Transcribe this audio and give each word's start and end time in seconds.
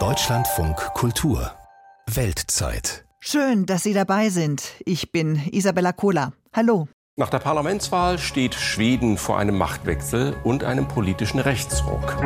Deutschlandfunk 0.00 0.76
Kultur 0.94 1.52
Weltzeit. 2.12 3.04
Schön, 3.20 3.66
dass 3.66 3.84
Sie 3.84 3.94
dabei 3.94 4.30
sind. 4.30 4.64
Ich 4.84 5.12
bin 5.12 5.40
Isabella 5.52 5.92
Kohler. 5.92 6.32
Hallo. 6.52 6.88
Nach 7.14 7.30
der 7.30 7.38
Parlamentswahl 7.38 8.18
steht 8.18 8.56
Schweden 8.56 9.16
vor 9.16 9.38
einem 9.38 9.56
Machtwechsel 9.56 10.34
und 10.42 10.64
einem 10.64 10.88
politischen 10.88 11.38
Rechtsruck. 11.38 12.16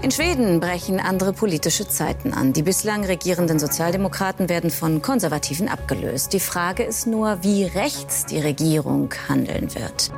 In 0.00 0.10
Schweden 0.10 0.58
brechen 0.60 1.00
andere 1.00 1.34
politische 1.34 1.86
Zeiten 1.86 2.32
an. 2.32 2.54
Die 2.54 2.62
bislang 2.62 3.04
regierenden 3.04 3.58
Sozialdemokraten 3.58 4.48
werden 4.48 4.70
von 4.70 5.02
Konservativen 5.02 5.68
abgelöst. 5.68 6.32
Die 6.32 6.40
Frage 6.40 6.82
ist 6.82 7.06
nur, 7.06 7.42
wie 7.42 7.64
rechts 7.64 8.24
die 8.24 8.38
Regierung 8.38 9.12
handeln 9.28 9.74
wird. 9.74 10.10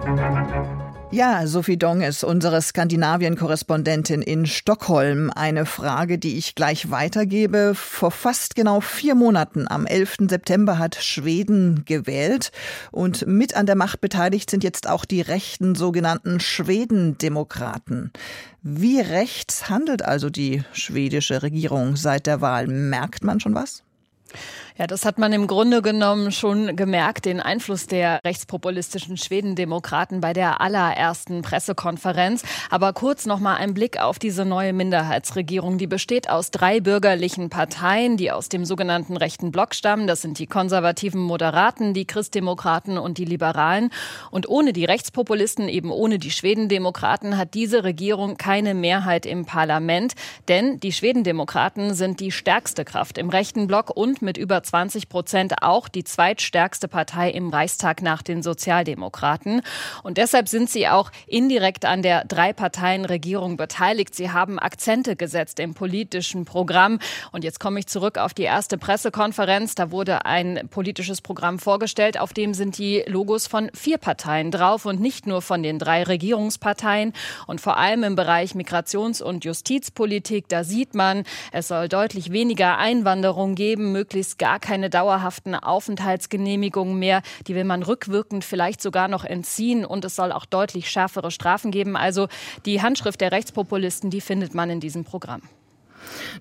Ja, 1.11 1.47
Sophie 1.47 1.79
Dong 1.79 2.03
ist 2.03 2.23
unsere 2.23 2.61
Skandinavien-Korrespondentin 2.61 4.21
in 4.21 4.45
Stockholm. 4.45 5.33
Eine 5.35 5.65
Frage, 5.65 6.19
die 6.19 6.37
ich 6.37 6.55
gleich 6.55 6.91
weitergebe. 6.91 7.73
Vor 7.75 8.11
fast 8.11 8.55
genau 8.55 8.83
vier 8.83 9.15
Monaten, 9.15 9.67
am 9.69 9.87
11. 9.87 10.29
September, 10.29 10.79
hat 10.79 10.97
Schweden 10.97 11.87
gewählt. 11.87 12.53
Und 12.91 13.27
mit 13.27 13.57
an 13.57 13.65
der 13.65 13.75
Macht 13.75 14.03
beteiligt 14.03 14.51
sind 14.51 14.63
jetzt 14.63 14.87
auch 14.87 15.07
die 15.07 15.23
rechten 15.23 15.75
sogenannten 15.75 16.41
Schwedendemokraten. 16.41 18.13
Wie 18.63 19.01
rechts 19.01 19.71
handelt 19.71 20.05
also 20.05 20.29
die 20.29 20.63
schwedische 20.73 21.43
Regierung 21.43 21.97
seit 21.97 22.27
der 22.27 22.43
Wahl? 22.43 22.67
Merkt 22.67 23.25
man 23.25 23.41
schon 23.41 23.55
was? 23.55 23.83
Ja, 24.79 24.87
das 24.87 25.05
hat 25.05 25.19
man 25.19 25.33
im 25.33 25.49
Grunde 25.49 25.83
genommen 25.83 26.31
schon 26.31 26.77
gemerkt, 26.77 27.25
den 27.25 27.41
Einfluss 27.41 27.89
der 27.89 28.21
rechtspopulistischen 28.25 29.17
Schwedendemokraten 29.17 30.21
bei 30.21 30.33
der 30.33 30.61
allerersten 30.61 31.43
Pressekonferenz. 31.43 32.45
Aber 32.71 32.93
kurz 32.93 33.27
noch 33.27 33.41
mal 33.41 33.57
ein 33.57 33.75
Blick 33.75 34.01
auf 34.01 34.21
diese 34.21 34.45
neue 34.45 34.73
Minderheitsregierung. 34.73 35.79
Die 35.79 35.89
besteht 35.89 36.31
aus 36.31 36.53
drei 36.53 36.79
bürgerlichen 36.79 37.51
Parteien, 37.51 38.17
die 38.17 38.31
aus 38.31 38.51
dem 38.51 38.65
sogenannten 38.65 39.17
rechten 39.17 39.51
Block 39.51 39.75
stammen. 39.75 40.07
Das 40.07 40.23
sind 40.23 40.39
die 40.39 40.47
konservativen 40.47 41.23
Moderaten, 41.23 41.93
die 41.93 42.07
Christdemokraten 42.07 42.99
und 42.99 43.19
die 43.19 43.25
Liberalen. 43.25 43.91
Und 44.31 44.49
ohne 44.49 44.73
die 44.73 44.85
Rechtspopulisten, 44.85 45.69
eben 45.69 45.91
ohne 45.91 46.21
die 46.21 46.31
Schwedendemokraten, 46.31 47.37
hat 47.37 47.55
diese 47.55 47.83
Regierung 47.83 48.37
keine 48.37 48.75
Mehrheit 48.75 49.27
im 49.27 49.45
Parlament. 49.45 50.15
Denn 50.47 50.79
die 50.79 50.93
Schwedendemokraten 50.93 51.95
sind 51.95 52.21
die 52.21 52.31
stärkste 52.31 52.85
Kraft 52.85 53.19
im 53.19 53.29
rechten 53.29 53.67
Block 53.67 53.91
und 53.93 54.23
mit 54.23 54.37
über 54.37 54.63
20 54.69 55.09
Prozent 55.09 55.63
auch 55.63 55.89
die 55.89 56.05
zweitstärkste 56.05 56.89
Partei 56.89 57.31
im 57.31 57.49
Reichstag 57.49 58.03
nach 58.03 58.23
den 58.23 58.43
Sozialdemokraten. 58.43 59.63
Und 60.03 60.19
deshalb 60.19 60.49
sind 60.49 60.69
sie 60.69 60.89
auch 60.89 61.11
indirekt 61.27 61.85
an 61.85 62.03
der 62.03 62.25
Drei-Parteien-Regierung 62.27 63.57
beteiligt. 63.57 64.15
Sie 64.15 64.31
haben 64.31 64.59
Akzente 64.59 65.17
gesetzt 65.17 65.59
im 65.59 65.75
politischen 65.75 66.45
Programm. 66.45 66.99
Und 67.33 67.45
jetzt 67.45 67.61
komme 67.61 67.81
ich 67.81 67.87
zurück 67.87 68.19
auf 68.19 68.35
die 68.35 68.43
erste 68.43 68.77
Pressekonferenz. 68.77 69.75
Da 69.75 69.91
wurde 69.91 70.27
ein 70.27 70.69
politisches 70.71 71.23
Programm 71.23 71.59
vorgestellt, 71.59 72.21
auf 72.21 72.33
dem 72.35 72.53
sind 72.53 72.77
die 72.79 73.05
Logos 73.07 73.47
von 73.47 73.71
vier 73.73 73.99
Parteien 73.99 74.51
drauf 74.51 74.85
und 74.85 75.01
nicht 75.01 75.27
nur 75.27 75.41
von 75.41 75.63
den 75.63 75.79
drei 75.79 76.03
Regierungsparteien. 76.03 77.15
Und 77.47 77.61
vor 77.61 77.79
allem 77.79 78.05
im 78.05 78.17
Bereich 78.17 78.55
Migrations- 78.55 79.23
und 79.23 79.45
Justizpolitik, 79.45 80.49
da 80.49 80.63
sieht 80.63 80.95
man, 80.95 81.25
es 81.53 81.69
soll 81.69 81.89
deutlich 81.89 82.33
weniger 82.33 82.77
Einwanderung 82.77 83.55
geben, 83.55 83.93
möglichst 83.93 84.39
gar 84.39 84.58
gar 84.59 84.61
keine 84.61 84.91
dauerhaften 84.91 85.55
Aufenthaltsgenehmigungen 85.55 86.99
mehr. 86.99 87.23
Die 87.47 87.55
will 87.55 87.65
man 87.65 87.83
rückwirkend 87.85 88.45
vielleicht 88.45 88.83
sogar 88.83 89.07
noch 89.07 89.25
entziehen 89.25 89.85
und 89.85 90.05
es 90.05 90.17
soll 90.17 90.33
auch 90.33 90.47
deutlich 90.47 90.91
schärfere 90.91 91.31
Strafen 91.31 91.71
geben. 91.71 91.97
Also 91.97 92.29
die 92.67 92.83
Handschrift 92.83 93.21
der 93.21 93.31
Rechtspopulisten, 93.31 94.11
die 94.11 94.21
findet 94.21 94.55
man 94.55 94.69
in 94.71 94.81
diesem 94.81 95.05
Programm. 95.05 95.43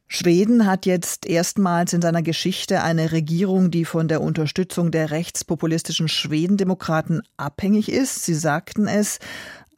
Schweden 0.07 0.65
hat 0.65 0.85
jetzt 0.85 1.25
erstmals 1.25 1.93
in 1.93 2.01
seiner 2.01 2.21
Geschichte 2.21 2.81
eine 2.81 3.11
Regierung, 3.11 3.69
die 3.69 3.85
von 3.85 4.07
der 4.07 4.21
Unterstützung 4.21 4.91
der 4.91 5.11
rechtspopulistischen 5.11 6.07
Schwedendemokraten 6.07 7.21
abhängig 7.37 7.91
ist. 7.91 8.23
Sie 8.23 8.35
sagten 8.35 8.87
es, 8.87 9.19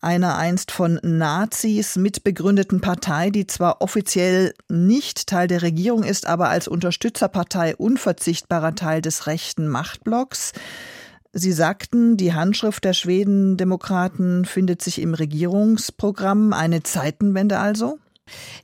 einer 0.01 0.37
einst 0.37 0.71
von 0.71 0.99
Nazis 1.03 1.95
mitbegründeten 1.95 2.81
Partei, 2.81 3.29
die 3.29 3.47
zwar 3.47 3.81
offiziell 3.81 4.53
nicht 4.69 5.27
Teil 5.27 5.47
der 5.47 5.61
Regierung 5.61 6.03
ist, 6.03 6.25
aber 6.25 6.49
als 6.49 6.67
Unterstützerpartei 6.67 7.75
unverzichtbarer 7.75 8.75
Teil 8.75 9.01
des 9.01 9.27
rechten 9.27 9.67
Machtblocks. 9.67 10.53
Sie 11.33 11.51
sagten, 11.51 12.17
die 12.17 12.33
Handschrift 12.33 12.83
der 12.85 12.93
Schwedendemokraten 12.93 14.45
findet 14.45 14.81
sich 14.81 14.99
im 14.99 15.13
Regierungsprogramm, 15.13 16.53
eine 16.53 16.81
Zeitenwende 16.81 17.59
also? 17.59 17.99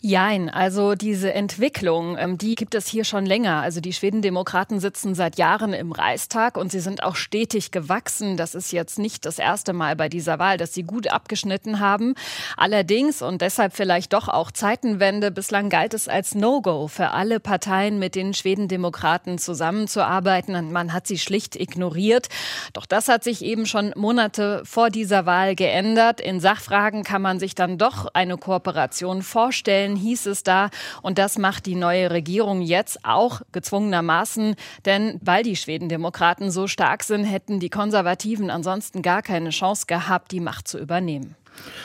Jein, 0.01 0.49
also 0.49 0.95
diese 0.95 1.33
Entwicklung, 1.33 2.17
ähm, 2.17 2.37
die 2.37 2.55
gibt 2.55 2.75
es 2.75 2.87
hier 2.87 3.03
schon 3.03 3.25
länger. 3.25 3.61
Also 3.61 3.81
die 3.81 3.93
Schwedendemokraten 3.93 4.79
sitzen 4.79 5.15
seit 5.15 5.37
Jahren 5.37 5.73
im 5.73 5.91
Reichstag 5.91 6.57
und 6.57 6.71
sie 6.71 6.79
sind 6.79 7.03
auch 7.03 7.15
stetig 7.15 7.71
gewachsen. 7.71 8.37
Das 8.37 8.55
ist 8.55 8.71
jetzt 8.71 8.99
nicht 8.99 9.25
das 9.25 9.39
erste 9.39 9.73
Mal 9.73 9.95
bei 9.95 10.09
dieser 10.09 10.39
Wahl, 10.39 10.57
dass 10.57 10.73
sie 10.73 10.83
gut 10.83 11.07
abgeschnitten 11.07 11.79
haben. 11.79 12.13
Allerdings 12.55 13.21
und 13.21 13.41
deshalb 13.41 13.75
vielleicht 13.75 14.13
doch 14.13 14.27
auch 14.27 14.51
Zeitenwende. 14.51 15.31
Bislang 15.31 15.69
galt 15.69 15.93
es 15.93 16.07
als 16.07 16.35
No-Go 16.35 16.87
für 16.87 17.11
alle 17.11 17.39
Parteien, 17.39 17.97
mit 17.97 18.15
den 18.15 18.33
Schwedendemokraten 18.33 19.37
zusammenzuarbeiten. 19.37 20.55
Und 20.55 20.71
man 20.71 20.93
hat 20.93 21.07
sie 21.07 21.17
schlicht 21.17 21.55
ignoriert. 21.55 22.27
Doch 22.73 22.85
das 22.85 23.07
hat 23.07 23.23
sich 23.23 23.43
eben 23.43 23.65
schon 23.65 23.91
Monate 23.95 24.61
vor 24.65 24.89
dieser 24.89 25.25
Wahl 25.25 25.55
geändert. 25.55 26.21
In 26.21 26.39
Sachfragen 26.39 27.03
kann 27.03 27.21
man 27.21 27.39
sich 27.39 27.55
dann 27.55 27.77
doch 27.77 28.07
eine 28.13 28.37
Kooperation 28.37 29.23
vorstellen 29.23 29.54
vorstellen, 29.55 29.95
hieß 29.95 30.25
es 30.25 30.43
da. 30.43 30.69
Und 31.01 31.17
das 31.17 31.37
macht 31.37 31.65
die 31.65 31.75
neue 31.75 32.11
Regierung 32.11 32.61
jetzt 32.61 33.05
auch 33.05 33.41
gezwungenermaßen. 33.53 34.55
Denn 34.83 35.19
weil 35.23 35.43
die 35.43 35.55
Schwedendemokraten 35.55 36.51
so 36.51 36.67
stark 36.67 37.03
sind, 37.03 37.23
hätten 37.23 37.61
die 37.61 37.69
Konservativen 37.69 38.49
ansonsten 38.49 39.01
gar 39.01 39.21
keine 39.21 39.51
Chance 39.51 39.85
gehabt, 39.87 40.33
die 40.33 40.41
Macht 40.41 40.67
zu 40.67 40.77
übernehmen. 40.77 41.35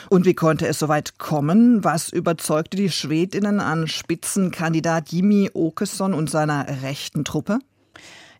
Und 0.09 0.25
wie 0.25 0.33
konnte 0.33 0.67
es 0.67 0.79
soweit 0.79 1.17
kommen? 1.17 1.85
Was 1.85 2.09
überzeugte 2.09 2.75
die 2.75 2.89
Schwedinnen 2.89 3.61
an 3.61 3.87
Spitzenkandidat 3.87 5.13
Jimmy 5.13 5.49
Åkesson 5.53 6.13
und 6.13 6.29
seiner 6.29 6.83
rechten 6.83 7.23
Truppe? 7.23 7.59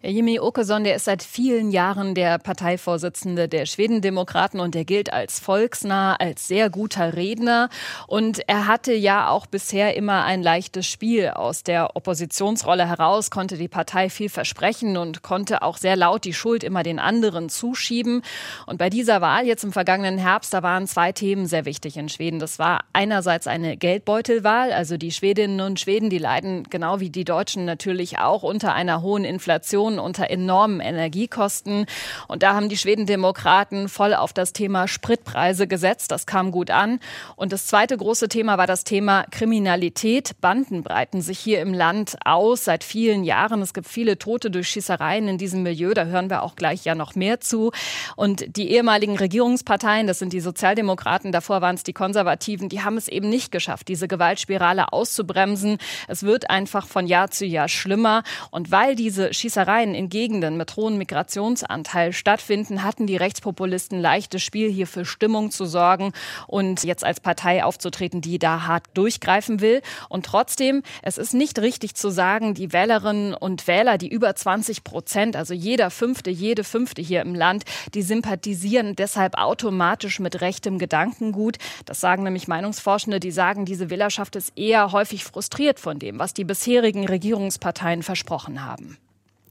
Jimmy 0.04 0.40
Åkesson, 0.40 0.84
der 0.84 0.96
ist 0.96 1.06
seit 1.06 1.22
vielen 1.22 1.70
Jahren 1.70 2.16
der 2.16 2.40
Parteivorsitzende 2.40 3.48
der 3.48 3.68
Schwedendemokraten 3.68 4.60
und 4.60 4.74
der 4.74 4.84
gilt 4.84 5.14
als 5.14 5.40
volksnah, 5.40 6.16
als 6.16 6.48
sehr 6.48 6.72
guter 6.72 7.16
Redner. 7.16 7.70
Und 8.08 8.42
er 8.48 8.66
hatte 8.66 8.94
ja 8.94 9.30
auch 9.30 9.46
bisher 9.46 9.96
immer 9.96 10.24
ein 10.24 10.42
leichtes 10.42 10.88
Spiel. 10.88 11.30
Aus 11.30 11.62
der 11.62 11.96
Oppositionsrolle 11.96 12.90
heraus 12.90 13.30
konnte 13.30 13.58
die 13.58 13.68
Partei 13.68 14.10
viel 14.10 14.30
versprechen 14.30 14.98
und 14.98 15.22
konnte 15.22 15.62
auch 15.62 15.78
sehr 15.78 15.96
laut 15.96 16.26
die 16.26 16.34
Schuld 16.34 16.64
immer 16.64 16.82
den 16.82 16.98
anderen 16.98 17.50
zuschieben. 17.50 18.24
Und 18.66 18.80
bei 18.80 18.90
dieser 18.90 19.22
Wahl 19.22 19.46
jetzt 19.46 19.64
im 19.64 19.72
vergangenen 19.72 20.18
Herbst, 20.18 20.52
da 20.52 20.64
waren 20.64 20.88
zwei 20.88 21.12
Themen 21.12 21.46
sehr 21.46 21.66
wichtig 21.66 21.96
in 21.96 22.10
Schweden. 22.10 22.40
Das 22.40 22.58
war 22.58 22.86
einerseits 22.92 23.46
eine 23.46 23.78
Geldbeutelwahl. 23.78 24.74
Also 24.74 24.98
die 24.98 25.12
Schwedinnen 25.12 25.62
und 25.62 25.80
Schweden, 25.80 26.10
die 26.10 26.18
leiden 26.18 26.64
genau 26.72 27.00
wie 27.00 27.12
die 27.12 27.24
Deutschen 27.24 27.66
natürlich 27.66 28.18
auch 28.18 28.42
unter 28.42 28.74
einer 28.74 29.04
hohen 29.04 29.26
Inflation 29.26 29.91
Inflation, 29.92 30.00
unter 30.00 30.30
enormen 30.30 30.80
Energiekosten. 30.80 31.86
Und 32.28 32.44
da 32.44 32.54
haben 32.54 32.70
die 32.70 32.78
Schwedendemokraten 32.78 33.90
voll 33.90 34.14
auf 34.14 34.34
das 34.34 34.54
Thema 34.54 34.88
Spritpreise 34.88 35.68
gesetzt. 35.68 36.12
Das 36.12 36.26
kam 36.26 36.52
gut 36.52 36.70
an. 36.70 37.00
Und 37.36 37.54
das 37.54 37.68
zweite 37.68 37.98
große 37.98 38.30
Thema 38.30 38.58
war 38.58 38.68
das 38.68 38.84
Thema 38.84 39.26
Kriminalität. 39.32 40.40
Banden 40.42 40.84
breiten 40.84 41.22
sich 41.22 41.40
hier 41.40 41.62
im 41.62 41.74
Land 41.74 42.18
aus 42.26 42.66
seit 42.66 42.84
vielen 42.84 43.24
Jahren. 43.24 43.62
Es 43.62 43.74
gibt 43.74 43.88
viele 43.88 44.18
Tote 44.18 44.52
durch 44.52 44.70
Schießereien 44.70 45.28
in 45.28 45.38
diesem 45.38 45.64
Milieu. 45.64 45.94
Da 45.94 46.06
hören 46.06 46.30
wir 46.30 46.44
auch 46.44 46.56
gleich 46.56 46.84
ja 46.86 46.96
noch 46.96 47.16
mehr 47.16 47.40
zu. 47.40 47.72
Und 48.16 48.58
die 48.58 48.72
ehemaligen 48.72 49.18
Regierungsparteien, 49.18 50.08
das 50.08 50.20
sind 50.20 50.34
die 50.34 50.42
Sozialdemokraten, 50.42 51.32
davor 51.32 51.62
waren 51.62 51.76
es 51.76 51.84
die 51.84 51.94
Konservativen, 51.94 52.70
die 52.70 52.82
haben 52.82 52.98
es 52.98 53.08
eben 53.08 53.30
nicht 53.30 53.52
geschafft, 53.52 53.88
diese 53.88 54.08
Gewaltspirale 54.08 54.94
auszubremsen. 54.94 55.78
Es 56.08 56.24
wird 56.24 56.50
einfach 56.50 56.88
von 56.88 57.08
Jahr 57.08 57.32
zu 57.32 57.46
Jahr 57.46 57.68
schlimmer. 57.68 58.24
Und 58.50 58.72
weil 58.72 58.96
diese 58.96 59.34
Schießereien 59.34 59.81
Parteien 59.82 59.96
in 59.96 60.10
Gegenden 60.10 60.58
mit 60.58 60.76
hohem 60.76 61.00
Migrationsanteil 61.00 62.14
stattfinden, 62.14 62.84
hatten 62.84 63.08
die 63.08 63.16
Rechtspopulisten 63.16 64.00
leichtes 64.00 64.44
Spiel, 64.44 64.70
hier 64.70 64.86
für 64.86 65.06
Stimmung 65.06 65.50
zu 65.50 65.66
sorgen 65.66 66.14
und 66.46 66.84
jetzt 66.84 67.04
als 67.04 67.20
Partei 67.20 67.64
aufzutreten, 67.64 68.22
die 68.22 68.38
da 68.38 68.68
hart 68.68 68.84
durchgreifen 68.94 69.60
will. 69.60 69.82
Und 70.08 70.28
trotzdem, 70.28 70.84
es 71.02 71.18
ist 71.18 71.34
nicht 71.34 71.58
richtig 71.58 71.96
zu 71.96 72.12
sagen, 72.12 72.54
die 72.54 72.74
Wählerinnen 72.74 73.34
und 73.34 73.66
Wähler, 73.66 73.98
die 73.98 74.08
über 74.08 74.36
20 74.36 74.84
Prozent, 74.84 75.36
also 75.36 75.56
jeder 75.56 75.90
Fünfte, 75.90 76.30
jede 76.30 76.64
Fünfte 76.64 77.02
hier 77.02 77.22
im 77.22 77.34
Land, 77.34 77.64
die 77.96 78.04
sympathisieren 78.04 78.96
deshalb 78.96 79.36
automatisch 79.36 80.20
mit 80.20 80.42
rechtem 80.42 80.78
Gedankengut. 80.78 81.58
Das 81.86 82.00
sagen 82.00 82.22
nämlich 82.22 82.48
Meinungsforschende, 82.48 83.20
die 83.20 83.32
sagen, 83.32 83.66
diese 83.66 83.90
Wählerschaft 83.90 84.36
ist 84.36 84.56
eher 84.56 84.92
häufig 84.92 85.24
frustriert 85.24 85.80
von 85.80 85.98
dem, 85.98 86.20
was 86.20 86.36
die 86.36 86.44
bisherigen 86.44 87.08
Regierungsparteien 87.08 88.04
versprochen 88.04 88.64
haben. 88.64 88.98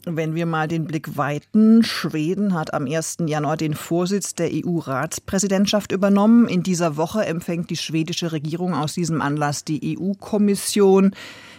Wenn 0.07 0.35
wir 0.35 0.47
mal 0.47 0.67
den 0.67 0.87
Blick 0.87 1.19
weiten, 1.19 1.83
Schweden 1.83 2.55
hat 2.55 2.73
am 2.73 2.87
1. 2.87 3.19
Januar 3.27 3.59
den 3.59 3.75
Vorsitz 3.75 4.35
der 4.35 4.49
EU-Ratspräsidentschaft 4.51 5.93
übernommen. 5.93 6.49
In 6.49 6.63
dieser 6.63 6.97
Woche 6.97 7.27
empfängt 7.27 7.69
die 7.69 7.77
schwedische 7.77 8.33
Regierung 8.33 8.73
aus 8.73 8.95
diesem 8.95 9.21
Anlass 9.21 9.63
die 9.65 9.99
EU-Kommission 9.99 11.15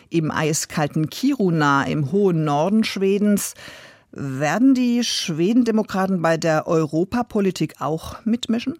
im 0.10 0.32
eiskalten 0.32 1.12
Kiruna 1.12 1.84
im 1.84 2.12
hohen 2.12 2.44
Norden 2.44 2.84
Schwedens. 2.84 3.54
Werden 4.12 4.74
die 4.74 5.04
Schwedendemokraten 5.04 6.24
bei 6.24 6.38
der 6.38 6.68
Europapolitik 6.68 7.76
auch 7.80 8.26
mitmischen? 8.26 8.80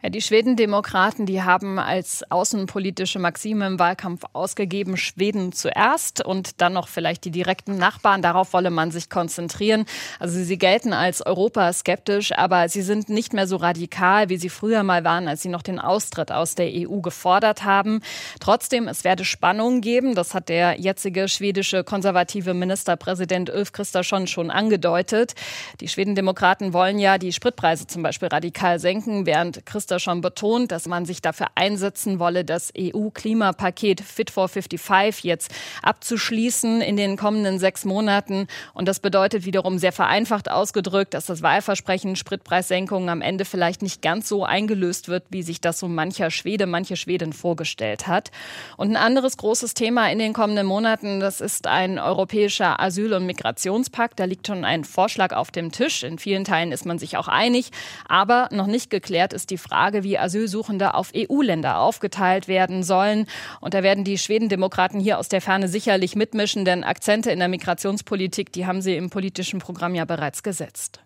Ja, 0.00 0.10
die 0.10 0.20
Schwedendemokraten, 0.20 1.26
die 1.26 1.42
haben 1.42 1.80
als 1.80 2.22
außenpolitische 2.30 3.18
Maxime 3.18 3.66
im 3.66 3.80
Wahlkampf 3.80 4.22
ausgegeben, 4.32 4.96
Schweden 4.96 5.50
zuerst 5.50 6.24
und 6.24 6.60
dann 6.60 6.72
noch 6.72 6.86
vielleicht 6.86 7.24
die 7.24 7.32
direkten 7.32 7.78
Nachbarn. 7.78 8.22
Darauf 8.22 8.52
wolle 8.52 8.70
man 8.70 8.92
sich 8.92 9.10
konzentrieren. 9.10 9.86
Also 10.20 10.40
sie 10.40 10.56
gelten 10.56 10.92
als 10.92 11.26
europaskeptisch, 11.26 12.30
aber 12.30 12.68
sie 12.68 12.82
sind 12.82 13.08
nicht 13.08 13.32
mehr 13.32 13.48
so 13.48 13.56
radikal, 13.56 14.28
wie 14.28 14.36
sie 14.36 14.50
früher 14.50 14.84
mal 14.84 15.02
waren, 15.02 15.26
als 15.26 15.42
sie 15.42 15.48
noch 15.48 15.62
den 15.62 15.80
Austritt 15.80 16.30
aus 16.30 16.54
der 16.54 16.70
EU 16.72 17.00
gefordert 17.00 17.64
haben. 17.64 18.00
Trotzdem, 18.38 18.86
es 18.86 19.02
werde 19.02 19.24
Spannungen 19.24 19.80
geben. 19.80 20.14
Das 20.14 20.32
hat 20.32 20.48
der 20.48 20.78
jetzige 20.78 21.26
schwedische 21.26 21.82
konservative 21.82 22.54
Ministerpräsident 22.54 23.50
Ulf 23.50 23.72
Kristersson 23.72 24.28
schon 24.28 24.52
angedeutet. 24.52 25.34
Die 25.80 25.88
Schwedendemokraten 25.88 26.72
wollen 26.72 27.00
ja 27.00 27.18
die 27.18 27.32
Spritpreise 27.32 27.88
zum 27.88 28.04
Beispiel 28.04 28.28
radikal 28.28 28.78
senken, 28.78 29.26
während 29.26 29.66
Christ 29.66 29.87
Minister 29.88 30.00
schon 30.00 30.20
betont, 30.20 30.70
dass 30.70 30.86
man 30.86 31.06
sich 31.06 31.22
dafür 31.22 31.46
einsetzen 31.54 32.18
wolle, 32.18 32.44
das 32.44 32.70
EU-Klimapaket 32.76 34.02
Fit 34.02 34.30
for 34.30 34.46
55 34.46 35.24
jetzt 35.24 35.50
abzuschließen 35.82 36.82
in 36.82 36.98
den 36.98 37.16
kommenden 37.16 37.58
sechs 37.58 37.86
Monaten. 37.86 38.48
Und 38.74 38.86
das 38.86 39.00
bedeutet 39.00 39.46
wiederum 39.46 39.78
sehr 39.78 39.92
vereinfacht 39.92 40.50
ausgedrückt, 40.50 41.14
dass 41.14 41.24
das 41.24 41.40
Wahlversprechen 41.40 42.16
Spritpreissenkungen 42.16 43.08
am 43.08 43.22
Ende 43.22 43.46
vielleicht 43.46 43.80
nicht 43.80 44.02
ganz 44.02 44.28
so 44.28 44.44
eingelöst 44.44 45.08
wird, 45.08 45.24
wie 45.30 45.42
sich 45.42 45.58
das 45.62 45.78
so 45.78 45.88
mancher 45.88 46.30
Schwede, 46.30 46.66
manche 46.66 46.96
Schwedin 46.96 47.32
vorgestellt 47.32 48.06
hat. 48.06 48.30
Und 48.76 48.90
ein 48.90 48.96
anderes 48.96 49.38
großes 49.38 49.72
Thema 49.72 50.10
in 50.10 50.18
den 50.18 50.34
kommenden 50.34 50.66
Monaten, 50.66 51.18
das 51.18 51.40
ist 51.40 51.66
ein 51.66 51.98
europäischer 51.98 52.78
Asyl- 52.78 53.14
und 53.14 53.24
Migrationspakt. 53.24 54.20
Da 54.20 54.24
liegt 54.24 54.46
schon 54.48 54.66
ein 54.66 54.84
Vorschlag 54.84 55.32
auf 55.32 55.50
dem 55.50 55.72
Tisch. 55.72 56.02
In 56.02 56.18
vielen 56.18 56.44
Teilen 56.44 56.72
ist 56.72 56.84
man 56.84 56.98
sich 56.98 57.16
auch 57.16 57.28
einig, 57.28 57.70
aber 58.06 58.50
noch 58.52 58.66
nicht 58.66 58.90
geklärt 58.90 59.32
ist 59.32 59.48
die 59.48 59.56
Frage, 59.56 59.77
Frage, 59.78 60.02
wie 60.02 60.18
Asylsuchende 60.18 60.94
auf 60.94 61.12
EU-Länder 61.14 61.78
aufgeteilt 61.78 62.48
werden 62.48 62.82
sollen. 62.82 63.26
Und 63.60 63.74
da 63.74 63.84
werden 63.84 64.02
die 64.02 64.18
Schwedendemokraten 64.18 64.98
hier 64.98 65.20
aus 65.20 65.28
der 65.28 65.40
Ferne 65.40 65.68
sicherlich 65.68 66.16
mitmischen, 66.16 66.64
denn 66.64 66.82
Akzente 66.82 67.30
in 67.30 67.38
der 67.38 67.46
Migrationspolitik, 67.46 68.50
die 68.52 68.66
haben 68.66 68.82
sie 68.82 68.96
im 68.96 69.08
politischen 69.08 69.60
Programm 69.60 69.94
ja 69.94 70.04
bereits 70.04 70.42
gesetzt. 70.42 71.00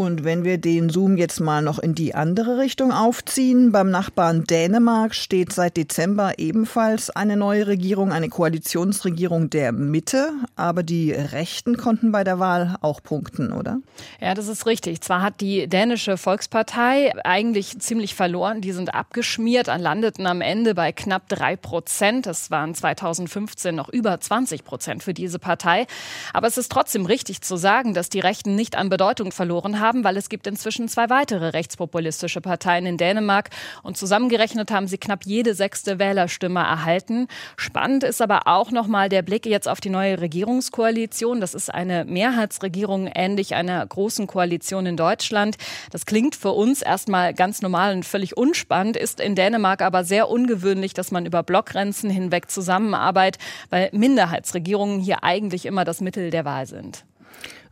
Und 0.00 0.24
wenn 0.24 0.44
wir 0.44 0.56
den 0.56 0.88
Zoom 0.88 1.18
jetzt 1.18 1.40
mal 1.40 1.60
noch 1.60 1.78
in 1.78 1.94
die 1.94 2.14
andere 2.14 2.56
Richtung 2.56 2.90
aufziehen, 2.90 3.70
beim 3.70 3.90
Nachbarn 3.90 4.44
Dänemark 4.44 5.14
steht 5.14 5.52
seit 5.52 5.76
Dezember 5.76 6.38
ebenfalls 6.38 7.10
eine 7.10 7.36
neue 7.36 7.66
Regierung, 7.66 8.10
eine 8.10 8.30
Koalitionsregierung 8.30 9.50
der 9.50 9.72
Mitte, 9.72 10.32
aber 10.56 10.82
die 10.82 11.12
Rechten 11.12 11.76
konnten 11.76 12.12
bei 12.12 12.24
der 12.24 12.38
Wahl 12.38 12.76
auch 12.80 13.02
punkten, 13.02 13.52
oder? 13.52 13.80
Ja, 14.22 14.32
das 14.32 14.48
ist 14.48 14.64
richtig. 14.64 15.02
Zwar 15.02 15.20
hat 15.20 15.42
die 15.42 15.68
dänische 15.68 16.16
Volkspartei 16.16 17.12
eigentlich 17.22 17.78
ziemlich 17.78 18.14
verloren, 18.14 18.62
die 18.62 18.72
sind 18.72 18.94
abgeschmiert, 18.94 19.66
landeten 19.66 20.26
am 20.26 20.40
Ende 20.40 20.74
bei 20.74 20.92
knapp 20.92 21.28
drei 21.28 21.56
Prozent. 21.56 22.24
Das 22.24 22.50
waren 22.50 22.74
2015 22.74 23.74
noch 23.74 23.90
über 23.90 24.18
20 24.18 24.64
Prozent 24.64 25.02
für 25.02 25.12
diese 25.12 25.38
Partei. 25.38 25.86
Aber 26.32 26.46
es 26.46 26.56
ist 26.56 26.72
trotzdem 26.72 27.04
richtig 27.04 27.42
zu 27.42 27.58
sagen, 27.58 27.92
dass 27.92 28.08
die 28.08 28.20
Rechten 28.20 28.54
nicht 28.54 28.78
an 28.78 28.88
Bedeutung 28.88 29.30
verloren 29.30 29.78
haben 29.78 29.89
haben, 29.90 30.04
weil 30.04 30.16
es 30.16 30.28
gibt 30.28 30.46
inzwischen 30.46 30.86
zwei 30.86 31.10
weitere 31.10 31.48
rechtspopulistische 31.48 32.40
Parteien 32.40 32.86
in 32.86 32.96
Dänemark 32.96 33.50
und 33.82 33.96
zusammengerechnet 33.96 34.70
haben 34.70 34.86
sie 34.86 34.98
knapp 34.98 35.24
jede 35.24 35.52
sechste 35.54 35.98
Wählerstimme 35.98 36.60
erhalten. 36.60 37.26
Spannend 37.56 38.04
ist 38.04 38.22
aber 38.22 38.42
auch 38.46 38.70
noch 38.70 38.86
mal 38.86 39.08
der 39.08 39.22
Blick 39.22 39.46
jetzt 39.46 39.68
auf 39.68 39.80
die 39.80 39.90
neue 39.90 40.20
Regierungskoalition. 40.20 41.40
Das 41.40 41.54
ist 41.54 41.74
eine 41.74 42.04
Mehrheitsregierung 42.04 43.08
ähnlich 43.12 43.56
einer 43.56 43.84
großen 43.84 44.28
Koalition 44.28 44.86
in 44.86 44.96
Deutschland. 44.96 45.56
Das 45.90 46.06
klingt 46.06 46.36
für 46.36 46.52
uns 46.52 46.82
erstmal 46.82 47.34
ganz 47.34 47.60
normal 47.60 47.96
und 47.96 48.04
völlig 48.04 48.36
unspannend, 48.36 48.96
ist 48.96 49.18
in 49.18 49.34
Dänemark 49.34 49.82
aber 49.82 50.04
sehr 50.04 50.28
ungewöhnlich, 50.28 50.94
dass 50.94 51.10
man 51.10 51.26
über 51.26 51.42
Blockgrenzen 51.42 52.10
hinweg 52.10 52.48
zusammenarbeitet, 52.48 53.42
weil 53.70 53.88
Minderheitsregierungen 53.90 55.00
hier 55.00 55.24
eigentlich 55.24 55.66
immer 55.66 55.84
das 55.84 56.00
Mittel 56.00 56.30
der 56.30 56.44
Wahl 56.44 56.66
sind. 56.66 57.04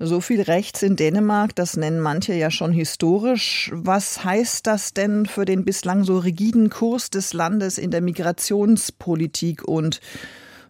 So 0.00 0.20
viel 0.20 0.42
rechts 0.42 0.82
in 0.82 0.94
Dänemark, 0.94 1.56
das 1.56 1.76
nennen 1.76 1.98
manche 1.98 2.32
ja 2.34 2.50
schon 2.50 2.72
historisch. 2.72 3.70
Was 3.74 4.22
heißt 4.24 4.66
das 4.66 4.94
denn 4.94 5.26
für 5.26 5.44
den 5.44 5.64
bislang 5.64 6.04
so 6.04 6.18
rigiden 6.18 6.70
Kurs 6.70 7.10
des 7.10 7.32
Landes 7.32 7.78
in 7.78 7.90
der 7.90 8.00
Migrationspolitik 8.00 9.66
und 9.66 10.00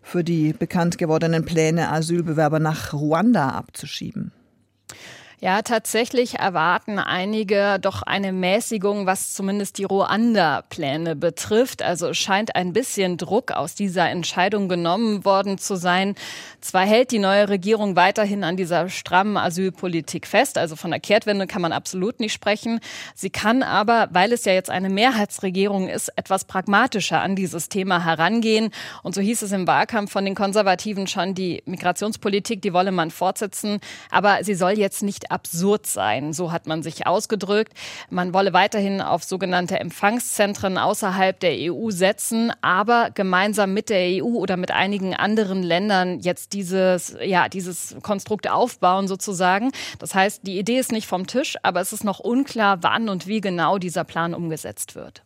für 0.03 0.25
die 0.25 0.55
bekannt 0.55 0.97
gewordenen 0.97 1.45
Pläne, 1.45 1.91
Asylbewerber 1.91 2.59
nach 2.59 2.95
Ruanda 2.95 3.51
abzuschieben? 3.51 4.33
Ja, 5.41 5.63
tatsächlich 5.63 6.41
erwarten 6.41 6.99
einige 6.99 7.79
doch 7.81 8.03
eine 8.03 8.33
Mäßigung, 8.33 9.07
was 9.07 9.35
zumindest 9.35 9.79
die 9.79 9.85
Ruanda-Pläne 9.85 11.15
betrifft. 11.15 11.81
Also 11.81 12.13
scheint 12.13 12.57
ein 12.57 12.73
bisschen 12.73 13.19
Druck 13.19 13.53
aus 13.53 13.77
dieser 13.77 14.11
Entscheidung 14.11 14.69
genommen 14.69 15.25
worden 15.25 15.57
zu 15.57 15.77
sein. 15.77 16.17
Zwar 16.61 16.85
hält 16.85 17.13
die 17.13 17.21
neue 17.21 17.49
Regierung 17.49 17.95
weiterhin 17.95 18.43
an 18.43 18.57
dieser 18.57 18.89
strammen 18.89 19.37
Asylpolitik 19.37 20.27
fest, 20.27 20.59
also 20.59 20.75
von 20.75 20.91
der 20.91 20.99
Kehrtwende 20.99 21.47
kann 21.47 21.63
man 21.63 21.71
absolut 21.71 22.19
nicht 22.19 22.33
sprechen. 22.33 22.81
Sie 23.15 23.31
kann 23.31 23.63
aber, 23.63 24.09
weil 24.11 24.33
es 24.33 24.45
ja 24.45 24.53
jetzt 24.53 24.71
eine 24.71 24.91
Mehrheitsregierung 24.91 25.89
ist, 25.89 26.09
etwas 26.17 26.47
pragmatischer 26.47 27.21
an 27.21 27.37
dieses 27.37 27.69
Thema 27.69 28.05
herangehen. 28.05 28.71
Und 29.05 29.15
so 29.15 29.21
hieß 29.21 29.43
es 29.43 29.53
im 29.53 29.69
Wahlkampf 29.69 30.11
von 30.11 30.25
den 30.25 30.35
Konservativen 30.35 31.07
schon, 31.07 31.37
die 31.37 31.63
Migrationspolitik, 31.65 32.61
die 32.61 32.73
wolle 32.73 32.91
man 32.91 33.13
fortsetzen, 33.13 33.79
aber 34.11 34.43
sie 34.43 34.55
soll 34.55 34.73
jetzt 34.73 35.05
nicht 35.05 35.28
absurd 35.31 35.87
sein. 35.87 36.33
So 36.33 36.53
hat 36.53 36.67
man 36.67 36.83
sich 36.83 37.07
ausgedrückt. 37.07 37.73
Man 38.11 38.35
wolle 38.35 38.53
weiterhin 38.53 39.01
auf 39.01 39.25
sogenannte 39.25 39.79
Empfangszentren 39.79 40.79
außerhalb 40.79 41.39
der 41.41 41.73
EU 41.73 41.91
setzen, 41.91 42.53
aber 42.61 43.11
gemeinsam 43.13 43.75
mit 43.75 43.89
der 43.91 44.23
EU 44.23 44.39
oder 44.39 44.57
mit 44.57 44.71
einigen 44.71 45.15
anderen 45.15 45.63
Ländern 45.63 46.21
jetzt 46.21 46.53
dieses, 46.53 47.17
ja, 47.25 47.49
dieses 47.49 47.97
Konstrukt 48.03 48.51
aufbauen 48.51 49.09
sozusagen. 49.09 49.73
Das 49.99 50.15
heißt, 50.15 50.47
die 50.47 50.59
Idee 50.59 50.79
ist 50.79 50.93
nicht 50.93 51.07
vom 51.07 51.27
Tisch, 51.27 51.57
aber 51.63 51.81
es 51.81 51.93
ist 51.93 52.05
noch 52.05 52.21
unklar, 52.21 52.83
wann 52.83 53.09
und 53.09 53.27
wie 53.27 53.41
genau 53.41 53.79
dieser 53.79 54.05
Plan 54.05 54.35
umgesetzt 54.35 54.95
wird. 54.95 55.23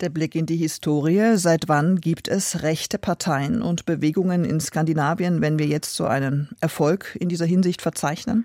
Der 0.00 0.08
Blick 0.08 0.34
in 0.34 0.46
die 0.46 0.56
Historie. 0.56 1.36
Seit 1.36 1.68
wann 1.68 2.00
gibt 2.00 2.26
es 2.26 2.62
rechte 2.62 2.98
Parteien 2.98 3.62
und 3.62 3.86
Bewegungen 3.86 4.44
in 4.44 4.58
Skandinavien, 4.58 5.40
wenn 5.40 5.60
wir 5.60 5.66
jetzt 5.66 5.94
so 5.94 6.06
einen 6.06 6.48
Erfolg 6.60 7.16
in 7.20 7.28
dieser 7.28 7.46
Hinsicht 7.46 7.82
verzeichnen? 7.82 8.44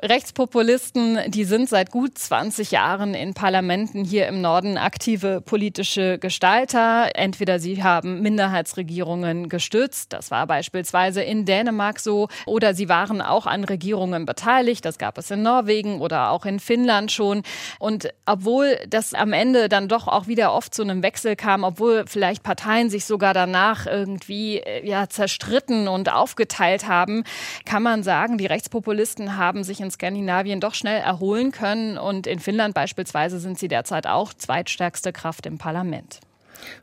Rechtspopulisten, 0.00 1.18
die 1.26 1.42
sind 1.42 1.68
seit 1.68 1.90
gut 1.90 2.16
20 2.16 2.70
Jahren 2.70 3.14
in 3.14 3.34
Parlamenten 3.34 4.04
hier 4.04 4.28
im 4.28 4.40
Norden 4.40 4.78
aktive 4.78 5.40
politische 5.40 6.18
Gestalter. 6.18 7.10
Entweder 7.14 7.58
sie 7.58 7.82
haben 7.82 8.20
Minderheitsregierungen 8.22 9.48
gestützt, 9.48 10.12
das 10.12 10.30
war 10.30 10.46
beispielsweise 10.46 11.22
in 11.22 11.44
Dänemark 11.46 11.98
so, 11.98 12.28
oder 12.46 12.74
sie 12.74 12.88
waren 12.88 13.20
auch 13.20 13.46
an 13.46 13.64
Regierungen 13.64 14.24
beteiligt, 14.24 14.84
das 14.84 14.98
gab 14.98 15.18
es 15.18 15.32
in 15.32 15.42
Norwegen 15.42 16.00
oder 16.00 16.30
auch 16.30 16.44
in 16.44 16.60
Finnland 16.60 17.10
schon. 17.10 17.42
Und 17.80 18.08
obwohl 18.24 18.78
das 18.88 19.14
am 19.14 19.32
Ende 19.32 19.68
dann 19.68 19.88
doch 19.88 20.06
auch 20.06 20.28
wieder 20.28 20.52
oft 20.52 20.74
zu 20.74 20.82
einem 20.82 21.02
Wechsel 21.02 21.34
kam, 21.34 21.64
obwohl 21.64 22.04
vielleicht 22.06 22.44
Parteien 22.44 22.88
sich 22.88 23.04
sogar 23.04 23.34
danach 23.34 23.86
irgendwie 23.86 24.58
äh, 24.58 24.86
ja, 24.86 25.08
zerstritten 25.08 25.88
und 25.88 26.12
aufgeteilt 26.12 26.86
haben, 26.86 27.24
kann 27.64 27.82
man 27.82 28.04
sagen, 28.04 28.38
die 28.38 28.46
Rechtspopulisten 28.46 29.36
haben 29.36 29.64
sich 29.64 29.80
in 29.80 29.87
in 29.88 29.90
Skandinavien 29.90 30.60
doch 30.60 30.74
schnell 30.74 31.00
erholen 31.00 31.50
können. 31.50 31.96
Und 31.96 32.26
in 32.26 32.38
Finnland 32.38 32.74
beispielsweise 32.74 33.40
sind 33.40 33.58
sie 33.58 33.68
derzeit 33.68 34.06
auch 34.06 34.34
zweitstärkste 34.34 35.12
Kraft 35.12 35.46
im 35.46 35.56
Parlament. 35.56 36.20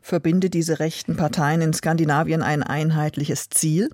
Verbindet 0.02 0.54
diese 0.54 0.80
rechten 0.80 1.16
Parteien 1.16 1.60
in 1.60 1.72
Skandinavien 1.72 2.42
ein 2.42 2.62
einheitliches 2.62 3.48
Ziel? 3.50 3.90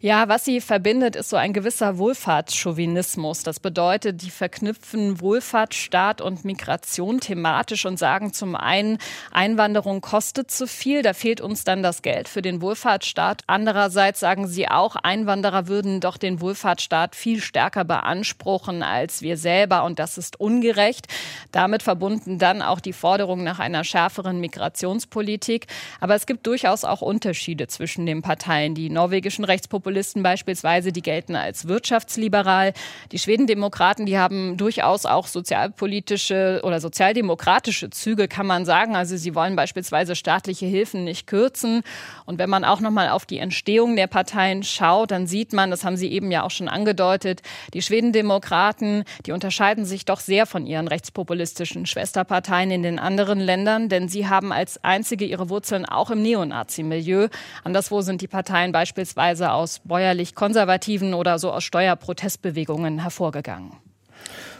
Ja, 0.00 0.28
was 0.28 0.44
sie 0.44 0.60
verbindet, 0.60 1.16
ist 1.16 1.30
so 1.30 1.36
ein 1.36 1.54
gewisser 1.54 1.96
Wohlfahrtschauvinismus. 1.96 3.42
Das 3.42 3.58
bedeutet, 3.58 4.20
die 4.20 4.30
verknüpfen 4.30 5.20
Wohlfahrtsstaat 5.20 6.20
und 6.20 6.44
Migration 6.44 7.20
thematisch 7.20 7.86
und 7.86 7.98
sagen 7.98 8.32
zum 8.34 8.54
einen, 8.54 8.98
Einwanderung 9.30 10.02
kostet 10.02 10.50
zu 10.50 10.66
viel, 10.66 11.00
da 11.02 11.14
fehlt 11.14 11.40
uns 11.40 11.64
dann 11.64 11.82
das 11.82 12.02
Geld 12.02 12.28
für 12.28 12.42
den 12.42 12.60
Wohlfahrtsstaat. 12.60 13.42
Andererseits 13.46 14.20
sagen 14.20 14.46
sie 14.46 14.68
auch, 14.68 14.96
Einwanderer 14.96 15.68
würden 15.68 16.00
doch 16.00 16.18
den 16.18 16.40
Wohlfahrtsstaat 16.40 17.16
viel 17.16 17.40
stärker 17.40 17.84
beanspruchen 17.84 18.82
als 18.82 19.22
wir 19.22 19.38
selber 19.38 19.84
und 19.84 19.98
das 19.98 20.18
ist 20.18 20.38
ungerecht. 20.38 21.06
Damit 21.50 21.82
verbunden 21.82 22.38
dann 22.38 22.60
auch 22.60 22.80
die 22.80 22.92
Forderung 22.92 23.42
nach 23.42 23.58
einer 23.58 23.84
schärferen 23.84 24.40
Migrationspolitik. 24.40 25.66
Aber 26.00 26.14
es 26.14 26.26
gibt 26.26 26.46
durchaus 26.46 26.84
auch 26.84 27.00
Unterschiede 27.00 27.68
zwischen 27.68 28.04
den 28.04 28.20
Parteien. 28.20 28.74
Die 28.74 28.90
norwegischen 28.90 29.44
Rechtspopulisten 29.44 29.93
Rechtspopulisten 29.94 30.22
beispielsweise, 30.22 30.92
die 30.92 31.02
gelten 31.02 31.36
als 31.36 31.68
wirtschaftsliberal. 31.68 32.72
Die 33.12 33.18
Schwedendemokraten, 33.18 34.06
die 34.06 34.18
haben 34.18 34.56
durchaus 34.56 35.06
auch 35.06 35.26
sozialpolitische 35.26 36.60
oder 36.64 36.80
sozialdemokratische 36.80 37.90
Züge, 37.90 38.28
kann 38.28 38.46
man 38.46 38.64
sagen. 38.64 38.96
Also 38.96 39.16
sie 39.16 39.34
wollen 39.34 39.56
beispielsweise 39.56 40.16
staatliche 40.16 40.66
Hilfen 40.66 41.04
nicht 41.04 41.26
kürzen. 41.26 41.82
Und 42.26 42.38
wenn 42.38 42.50
man 42.50 42.64
auch 42.64 42.80
noch 42.80 42.90
mal 42.90 43.08
auf 43.10 43.24
die 43.24 43.38
Entstehung 43.38 43.96
der 43.96 44.08
Parteien 44.08 44.62
schaut, 44.62 45.10
dann 45.10 45.26
sieht 45.26 45.52
man, 45.52 45.70
das 45.70 45.84
haben 45.84 45.96
Sie 45.96 46.10
eben 46.10 46.30
ja 46.30 46.42
auch 46.42 46.50
schon 46.50 46.68
angedeutet, 46.68 47.42
die 47.72 47.82
Schwedendemokraten, 47.82 49.04
die 49.26 49.32
unterscheiden 49.32 49.84
sich 49.84 50.04
doch 50.04 50.20
sehr 50.20 50.46
von 50.46 50.66
ihren 50.66 50.88
rechtspopulistischen 50.88 51.86
Schwesterparteien 51.86 52.70
in 52.70 52.82
den 52.82 52.98
anderen 52.98 53.38
Ländern, 53.38 53.88
denn 53.88 54.08
sie 54.08 54.28
haben 54.28 54.52
als 54.52 54.82
einzige 54.82 55.24
ihre 55.24 55.48
Wurzeln 55.48 55.84
auch 55.84 56.10
im 56.10 56.22
Neonazi-Milieu. 56.22 57.28
Anderswo 57.62 58.00
sind 58.00 58.20
die 58.20 58.28
Parteien 58.28 58.72
beispielsweise 58.72 59.52
aus 59.52 59.73
bäuerlich-konservativen 59.80 61.14
oder 61.14 61.38
so 61.38 61.52
aus 61.52 61.64
Steuerprotestbewegungen 61.64 63.00
hervorgegangen. 63.00 63.72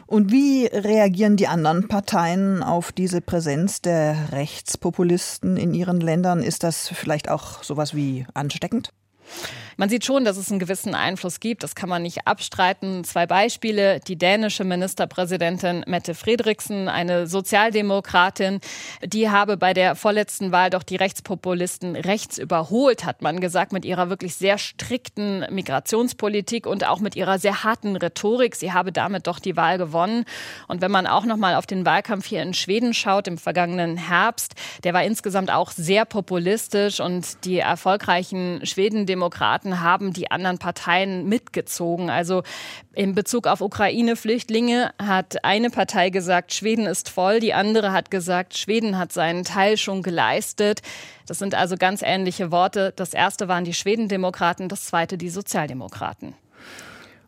Und 0.07 0.31
wie 0.31 0.67
reagieren 0.67 1.37
die 1.37 1.49
anderen 1.49 1.89
Parteien 1.89 2.63
auf 2.63 2.93
diese 2.93 3.21
Präsenz 3.21 3.81
der 3.81 4.33
Rechtspopulisten 4.33 5.57
in 5.57 5.73
ihren 5.73 6.01
Ländern? 6.01 6.43
Ist 6.43 6.63
das 6.63 6.89
vielleicht 6.89 7.31
auch 7.31 7.63
sowas 7.63 7.95
wie 7.95 8.27
ansteckend? 8.35 8.91
Man 9.77 9.89
sieht 9.89 10.05
schon, 10.05 10.25
dass 10.25 10.37
es 10.37 10.51
einen 10.51 10.61
gewissen 10.61 10.95
Einfluss 10.95 11.41
gibt. 11.41 11.63
Das 11.63 11.75
kann 11.75 11.89
man 11.89 12.03
nicht 12.03 12.27
abstreiten. 12.27 13.05
Zwei 13.05 13.27
Beispiele. 13.27 14.01
Die 14.01 14.17
dänische 14.17 14.65
Ministerpräsidentin 14.65 15.85
Mette 15.87 16.15
Frederiksen, 16.15 16.89
eine 16.89 17.27
Sozialdemokratin, 17.27 18.61
die 19.05 19.31
habe 19.31 19.57
bei 19.57 19.75
der 19.75 19.97
vorletzten 19.97 20.53
Wahl 20.53 20.71
doch 20.71 20.83
die 20.83 20.97
Rechtspopulisten 20.97 21.97
rechts 21.97 22.39
überholt, 22.39 23.05
hat 23.05 23.23
man 23.23 23.41
gesagt, 23.41 23.73
mit 23.73 23.85
ihrer 23.85 24.11
wirklich 24.11 24.37
sehr 24.37 24.59
strikten 24.59 25.45
Migrationspolitik 25.51 26.67
und 26.67 26.87
auch 26.87 27.01
mit 27.01 27.17
ihrer 27.17 27.39
sehr 27.39 27.65
harten 27.65 27.97
Rhetorik. 27.97 28.55
Sie 28.55 28.73
habe 28.73 28.93
damit 28.93 29.27
doch 29.27 29.39
die 29.39 29.57
Wahl 29.57 29.79
gewonnen. 29.79 30.25
Und 30.69 30.81
wenn 30.81 30.91
man 30.91 31.07
auch 31.07 31.25
noch 31.25 31.37
mal 31.37 31.57
auf 31.57 31.67
den 31.67 31.85
Wahlkampf 31.85 32.27
hier 32.27 32.43
in 32.43 32.55
Schweden 32.55 32.95
schaut, 32.95 33.27
im 33.27 33.39
vergangenen 33.39 33.97
Herbst, 33.97 34.55
der 34.85 34.95
war 34.95 35.03
insgesamt 35.03 35.51
auch 35.51 35.73
sehr 35.73 36.05
populistisch 36.05 37.01
und 37.01 37.45
die 37.45 37.59
erfolgreichen 37.59 38.65
Schwedendemokraten 38.65 39.64
Staaten 39.65 39.81
haben 39.81 40.13
die 40.13 40.31
anderen 40.31 40.59
Parteien 40.59 41.29
mitgezogen. 41.29 42.11
Also 42.11 42.43
in 42.93 43.15
Bezug 43.15 43.47
auf 43.47 43.61
Ukraine-Flüchtlinge 43.61 44.93
hat 45.03 45.45
eine 45.45 45.71
Partei 45.71 46.11
gesagt, 46.11 46.53
Schweden 46.53 46.87
ist 46.87 47.09
voll, 47.09 47.41
die 47.41 47.55
andere 47.55 47.93
hat 47.93 48.11
gesagt, 48.11 48.57
Schweden 48.57 48.99
hat 48.99 49.13
seinen 49.13 49.45
Teil 49.45 49.77
schon 49.77 50.03
geleistet. 50.03 50.83
Das 51.27 51.39
sind 51.39 51.55
also 51.55 51.77
ganz 51.77 52.03
ähnliche 52.03 52.51
Worte. 52.51 52.93
Das 52.97 53.15
erste 53.15 53.49
waren 53.49 53.65
die 53.65 53.75
Schwedendemokraten, 53.75 54.69
das 54.69 54.85
zweite 54.85 55.17
die 55.17 55.31
Sozialdemokraten. 55.31 56.35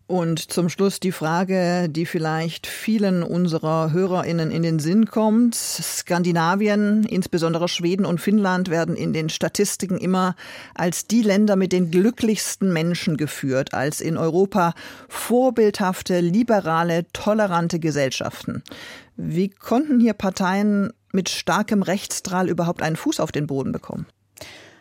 Und 0.09 0.53
zum 0.53 0.69
Schluss 0.69 1.01
die 1.01 1.11
Frage, 1.11 1.89
die 1.89 2.07
vielleicht 2.07 2.69
vielen 2.69 3.25
unserer 3.25 3.91
HörerInnen 3.91 4.53
in 4.53 4.63
den 4.63 4.79
Sinn 4.79 5.07
kommt. 5.07 5.57
Skandinavien, 5.57 7.03
insbesondere 7.03 7.67
Schweden 7.67 8.07
und 8.07 8.21
Finnland, 8.21 8.71
werden 8.71 8.95
in 8.95 9.13
den 9.13 9.29
Statistiken 9.31 9.99
immer 9.99 10.37
als 10.77 11.09
die 11.09 11.23
Länder 11.23 11.57
mit 11.57 11.73
den 11.73 11.91
glücklichsten 11.91 12.73
Menschen 12.73 13.17
geführt, 13.17 13.75
als 13.75 14.01
in 14.01 14.17
Europa 14.17 14.75
vorbildhafte, 15.09 16.21
liberale, 16.21 17.07
tolerante 17.13 17.81
Gesellschaften. 17.81 18.63
Wie 19.17 19.49
konnten 19.49 19.99
hier 19.99 20.13
Parteien 20.13 20.93
mit 21.11 21.31
starkem 21.31 21.83
Rechtsdrall 21.83 22.49
überhaupt 22.49 22.81
einen 22.81 22.97
Fuß 22.97 23.19
auf 23.19 23.33
den 23.33 23.49
Boden 23.49 23.73
bekommen? 23.73 24.07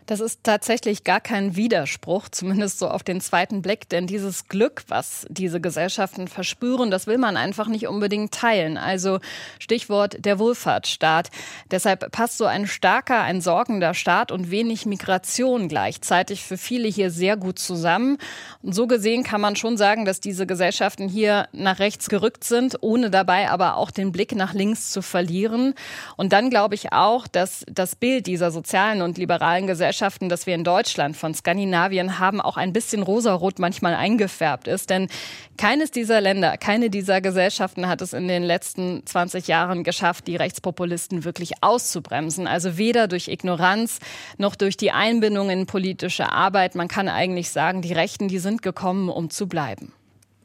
Das 0.07 0.19
ist 0.19 0.43
tatsächlich 0.43 1.03
gar 1.03 1.19
kein 1.19 1.55
Widerspruch, 1.55 2.29
zumindest 2.29 2.77
so 2.77 2.89
auf 2.89 3.01
den 3.01 3.21
zweiten 3.21 3.63
Blick, 3.63 3.89
denn 3.89 4.05
dieses 4.05 4.47
Glück, 4.47 4.83
was 4.87 5.25
diese 5.29 5.59
Gesellschaften 5.59 6.27
verspüren, 6.27 6.91
das 6.91 7.07
will 7.07 7.17
man 7.17 7.37
einfach 7.37 7.67
nicht 7.67 7.87
unbedingt 7.87 8.31
teilen. 8.31 8.77
Also 8.77 9.19
Stichwort 9.57 10.23
der 10.23 10.37
Wohlfahrtsstaat. 10.37 11.31
Deshalb 11.71 12.11
passt 12.11 12.37
so 12.37 12.45
ein 12.45 12.67
starker, 12.67 13.23
ein 13.23 13.41
sorgender 13.41 13.95
Staat 13.95 14.31
und 14.31 14.51
wenig 14.51 14.85
Migration 14.85 15.69
gleichzeitig 15.69 16.43
für 16.43 16.57
viele 16.57 16.87
hier 16.87 17.09
sehr 17.09 17.35
gut 17.35 17.57
zusammen. 17.57 18.19
Und 18.61 18.75
so 18.75 18.85
gesehen 18.85 19.23
kann 19.23 19.41
man 19.41 19.55
schon 19.55 19.75
sagen, 19.75 20.05
dass 20.05 20.19
diese 20.19 20.45
Gesellschaften 20.45 21.09
hier 21.09 21.47
nach 21.51 21.79
rechts 21.79 22.09
gerückt 22.09 22.43
sind, 22.43 22.77
ohne 22.81 23.09
dabei 23.09 23.49
aber 23.49 23.77
auch 23.77 23.89
den 23.89 24.11
Blick 24.11 24.35
nach 24.35 24.53
links 24.53 24.91
zu 24.91 25.01
verlieren. 25.01 25.73
Und 26.15 26.31
dann 26.31 26.51
glaube 26.51 26.75
ich 26.75 26.93
auch, 26.93 27.27
dass 27.27 27.65
das 27.67 27.95
Bild 27.95 28.27
dieser 28.27 28.51
sozialen 28.51 29.01
und 29.01 29.17
liberalen 29.17 29.65
Gesellschaften 29.65 29.94
Gesellschaften, 29.95 30.27
das 30.27 30.45
wir 30.45 30.55
in 30.55 30.65
Deutschland 30.65 31.15
von 31.15 31.33
Skandinavien 31.33 32.19
haben, 32.19 32.41
auch 32.41 32.57
ein 32.57 32.73
bisschen 32.73 33.01
rosarot 33.01 33.59
manchmal 33.59 33.95
eingefärbt 33.95 34.67
ist. 34.67 34.89
Denn 34.89 35.07
keines 35.57 35.89
dieser 35.89 36.19
Länder, 36.19 36.57
keine 36.57 36.89
dieser 36.89 37.21
Gesellschaften 37.21 37.87
hat 37.87 38.01
es 38.01 38.11
in 38.11 38.27
den 38.27 38.43
letzten 38.43 39.05
20 39.05 39.47
Jahren 39.47 39.85
geschafft, 39.85 40.27
die 40.27 40.35
Rechtspopulisten 40.35 41.23
wirklich 41.23 41.53
auszubremsen. 41.61 42.45
Also 42.45 42.77
weder 42.77 43.07
durch 43.07 43.29
Ignoranz 43.29 43.99
noch 44.37 44.55
durch 44.57 44.75
die 44.75 44.91
Einbindung 44.91 45.49
in 45.49 45.65
politische 45.65 46.29
Arbeit. 46.29 46.75
Man 46.75 46.89
kann 46.89 47.07
eigentlich 47.07 47.49
sagen, 47.49 47.81
die 47.81 47.93
Rechten, 47.93 48.27
die 48.27 48.39
sind 48.39 48.61
gekommen, 48.61 49.07
um 49.07 49.29
zu 49.29 49.47
bleiben. 49.47 49.93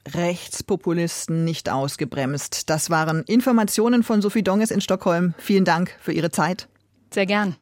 Rechtspopulisten 0.07 1.45
nicht 1.45 1.69
ausgebremst. 1.69 2.71
Das 2.71 2.89
waren 2.89 3.25
Informationen 3.25 4.05
von 4.05 4.23
Sophie 4.23 4.45
Donges 4.45 4.71
in 4.71 4.81
Stockholm. 4.81 5.35
Vielen 5.39 5.65
Dank 5.65 5.97
für 6.01 6.13
Ihre 6.13 6.31
Zeit. 6.31 6.69
Sehr 7.13 7.27
gern. 7.27 7.57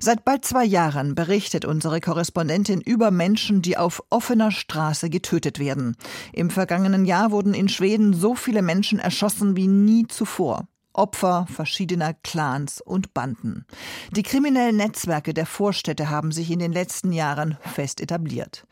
Seit 0.00 0.24
bald 0.24 0.44
zwei 0.44 0.64
Jahren 0.64 1.14
berichtet 1.14 1.64
unsere 1.64 2.00
Korrespondentin 2.00 2.80
über 2.80 3.10
Menschen, 3.10 3.62
die 3.62 3.76
auf 3.76 4.02
offener 4.10 4.50
Straße 4.50 5.10
getötet 5.10 5.58
werden. 5.58 5.96
Im 6.32 6.50
vergangenen 6.50 7.04
Jahr 7.04 7.30
wurden 7.30 7.54
in 7.54 7.68
Schweden 7.68 8.14
so 8.14 8.34
viele 8.34 8.62
Menschen 8.62 8.98
erschossen 8.98 9.56
wie 9.56 9.66
nie 9.66 10.06
zuvor. 10.06 10.66
Opfer 10.94 11.46
verschiedener 11.52 12.14
Clans 12.14 12.80
und 12.80 13.12
Banden. 13.14 13.66
Die 14.12 14.22
kriminellen 14.22 14.76
Netzwerke 14.76 15.34
der 15.34 15.44
Vorstädte 15.44 16.08
haben 16.08 16.30
sich 16.30 16.50
in 16.50 16.60
den 16.60 16.72
letzten 16.72 17.12
Jahren 17.12 17.58
fest 17.60 18.00
etabliert. 18.00 18.64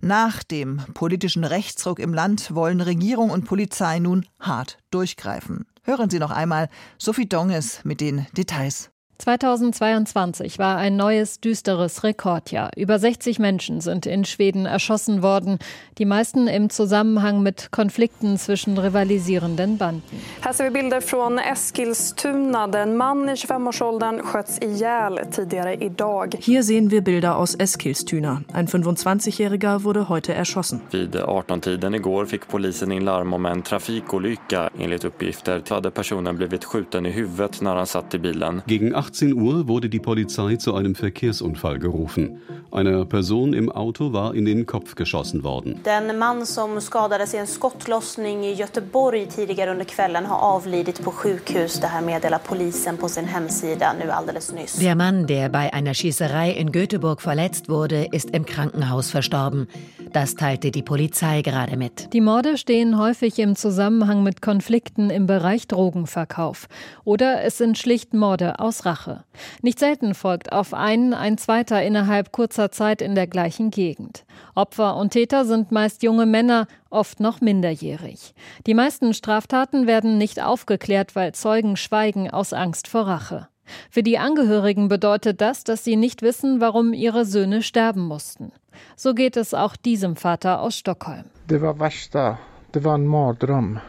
Nach 0.00 0.42
dem 0.42 0.82
politischen 0.94 1.44
Rechtsruck 1.44 1.98
im 1.98 2.12
Land 2.12 2.54
wollen 2.54 2.82
Regierung 2.82 3.30
und 3.30 3.46
Polizei 3.46 3.98
nun 3.98 4.26
hart 4.38 4.78
durchgreifen. 4.90 5.66
Hören 5.82 6.10
Sie 6.10 6.18
noch 6.18 6.30
einmal 6.30 6.68
Sophie 6.98 7.28
Donges 7.28 7.80
mit 7.84 8.00
den 8.02 8.26
Details. 8.36 8.89
2022 9.20 10.58
war 10.58 10.78
ein 10.78 10.96
neues, 10.96 11.40
düsteres 11.40 12.04
Rekordjahr. 12.04 12.70
Über 12.76 12.98
60 12.98 13.38
Menschen 13.38 13.82
sind 13.82 14.06
in 14.06 14.24
Schweden 14.24 14.64
erschossen 14.64 15.22
worden, 15.22 15.58
die 15.98 16.06
meisten 16.06 16.48
im 16.48 16.70
Zusammenhang 16.70 17.42
mit 17.42 17.70
Konflikten 17.70 18.38
zwischen 18.38 18.78
rivalisierenden 18.78 19.76
Banden. 19.76 20.02
Här 20.40 20.52
ser 20.54 20.64
vi 20.64 20.70
Bilder 20.70 21.00
från 21.02 21.38
Eskilstuna 21.38 22.66
där 22.66 22.82
en 22.82 22.96
Mann 22.96 23.28
i 23.28 23.34
25-årsåldern 23.34 24.22
sköts 24.22 24.58
ihjäl 24.58 25.20
tidigare 25.30 25.74
idag. 25.74 26.36
Hier 26.40 26.62
sehen 26.62 26.90
wir 26.90 27.02
Bilder 27.02 27.36
aus 27.36 27.54
Eskilstuna. 27.54 28.42
Ein 28.52 28.68
25-Jähriger 28.68 29.84
wurde 29.84 30.08
heute 30.08 30.32
erschossen. 30.32 30.80
Vid 30.90 31.16
18-tiden 31.16 31.94
igår 31.94 32.26
fick 32.26 32.48
polisen 32.48 32.92
in 32.92 33.04
larm 33.04 33.32
om 33.32 33.46
en 33.46 33.62
trafikolycka. 33.62 34.70
Enligt 34.78 35.04
uppgifter 35.04 35.62
hade 35.68 35.90
personen 35.90 36.36
blivit 36.36 36.64
skjuten 36.64 37.06
i 37.06 37.10
huvudet 37.10 37.60
när 37.60 37.76
han 37.76 37.86
satt 37.86 38.14
i 38.14 38.18
bilen. 38.18 38.62
Gegen 38.66 38.94
18 39.10 39.34
Uhr 39.34 39.66
wurde 39.66 39.88
die 39.88 39.98
Polizei 39.98 40.54
zu 40.54 40.74
einem 40.74 40.94
Verkehrsunfall 40.94 41.80
gerufen. 41.80 42.40
Eine 42.70 43.04
Person 43.04 43.54
im 43.54 43.68
Auto 43.72 44.12
war 44.12 44.36
in 44.36 44.44
den 44.44 44.66
Kopf 44.66 44.94
geschossen 44.94 45.42
worden. 45.42 45.80
Den 45.84 46.16
man 46.16 46.46
som 46.46 46.80
skadades 46.80 47.34
i 47.34 47.38
en 47.38 47.46
skottlossning 47.46 48.44
i 48.44 48.54
Göteborg 48.54 49.28
tidigare 49.28 49.72
under 49.72 49.84
kvällen 49.84 50.26
har 50.26 50.38
avlidit 50.38 51.04
på 51.04 51.10
sjukhus. 51.10 51.80
Det 51.80 51.86
här 51.86 52.02
meddelar 52.02 52.38
polisen 52.38 52.96
på 52.96 53.08
sin 53.08 53.24
hemsida 53.24 53.92
nu 53.92 54.10
alldeles 54.10 54.52
nyss. 54.52 54.78
Der 54.78 54.94
Mann, 54.94 55.26
der 55.26 55.48
bei 55.48 55.72
einer 55.72 55.94
Schießerei 55.94 56.52
in 56.52 56.70
Göteborg 56.72 57.20
verletzt 57.20 57.68
wurde, 57.68 58.06
ist 58.12 58.30
im 58.30 58.44
Krankenhaus 58.44 59.10
verstorben. 59.10 59.66
Das 60.12 60.34
teilte 60.34 60.72
die 60.72 60.82
Polizei 60.82 61.40
gerade 61.42 61.76
mit. 61.76 62.12
Die 62.12 62.20
Morde 62.20 62.58
stehen 62.58 62.98
häufig 62.98 63.38
im 63.38 63.54
Zusammenhang 63.54 64.24
mit 64.24 64.42
Konflikten 64.42 65.08
im 65.08 65.26
Bereich 65.26 65.68
Drogenverkauf. 65.68 66.66
Oder 67.04 67.44
es 67.44 67.58
sind 67.58 67.78
schlicht 67.78 68.12
Morde 68.12 68.58
aus 68.58 68.84
Rache. 68.84 69.22
Nicht 69.62 69.78
selten 69.78 70.14
folgt 70.14 70.52
auf 70.52 70.74
einen 70.74 71.14
ein 71.14 71.38
zweiter 71.38 71.80
innerhalb 71.82 72.32
kurzer 72.32 72.72
Zeit 72.72 73.02
in 73.02 73.14
der 73.14 73.28
gleichen 73.28 73.70
Gegend. 73.70 74.24
Opfer 74.56 74.96
und 74.96 75.10
Täter 75.10 75.44
sind 75.44 75.70
meist 75.70 76.02
junge 76.02 76.26
Männer, 76.26 76.66
oft 76.90 77.20
noch 77.20 77.40
minderjährig. 77.40 78.34
Die 78.66 78.74
meisten 78.74 79.14
Straftaten 79.14 79.86
werden 79.86 80.18
nicht 80.18 80.42
aufgeklärt, 80.42 81.14
weil 81.14 81.32
Zeugen 81.32 81.76
schweigen 81.76 82.28
aus 82.28 82.52
Angst 82.52 82.88
vor 82.88 83.06
Rache. 83.06 83.46
Für 83.90 84.02
die 84.02 84.18
Angehörigen 84.18 84.88
bedeutet 84.88 85.40
das, 85.40 85.62
dass 85.62 85.84
sie 85.84 85.94
nicht 85.94 86.22
wissen, 86.22 86.60
warum 86.60 86.92
ihre 86.92 87.24
Söhne 87.24 87.62
sterben 87.62 88.02
mussten. 88.02 88.52
So 88.96 89.14
geht 89.14 89.36
es 89.36 89.54
auch 89.54 89.76
diesem 89.76 90.16
Vater 90.16 90.60
aus 90.60 90.76
Stockholm. 90.76 91.24
Det 91.48 91.60
var 91.60 91.74
värsta. 91.74 92.38
Det 92.72 92.84
var 92.84 92.94
en 92.94 93.06
mardröm. 93.06 93.80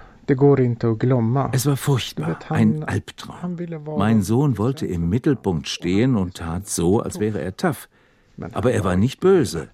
Es 1.52 1.66
war 1.66 1.78
furchtbar, 1.78 2.40
ein 2.50 2.84
Albtraum. 2.84 3.58
Mein 3.98 4.22
Sohn 4.22 4.58
wollte 4.58 4.86
im 4.86 5.10
Mittelpunkt 5.10 5.68
stehen 5.68 6.16
und 6.16 6.36
tat 6.36 6.68
so, 6.68 7.02
als 7.02 7.20
wäre 7.20 7.42
er 7.42 7.58
tough. 7.58 7.90
Aber 8.54 8.72
er 8.72 8.84
war 8.84 8.96
nicht 8.96 9.20
böse. 9.20 9.68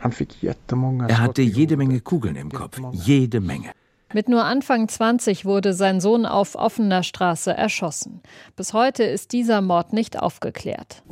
Er 0.00 1.18
hatte 1.18 1.42
jede 1.42 1.76
Menge 1.76 2.00
Kugeln 2.00 2.36
im 2.36 2.50
Kopf, 2.50 2.80
jede 2.92 3.40
Menge. 3.40 3.70
Mit 4.14 4.28
nur 4.28 4.44
Anfang 4.44 4.86
20 4.86 5.44
wurde 5.44 5.72
sein 5.74 6.00
Sohn 6.00 6.24
auf 6.24 6.54
offener 6.54 7.02
Straße 7.02 7.52
erschossen. 7.52 8.22
Bis 8.54 8.72
heute 8.72 9.02
ist 9.02 9.32
dieser 9.32 9.60
Mord 9.60 9.92
nicht 9.92 10.20
aufgeklärt. 10.20 11.02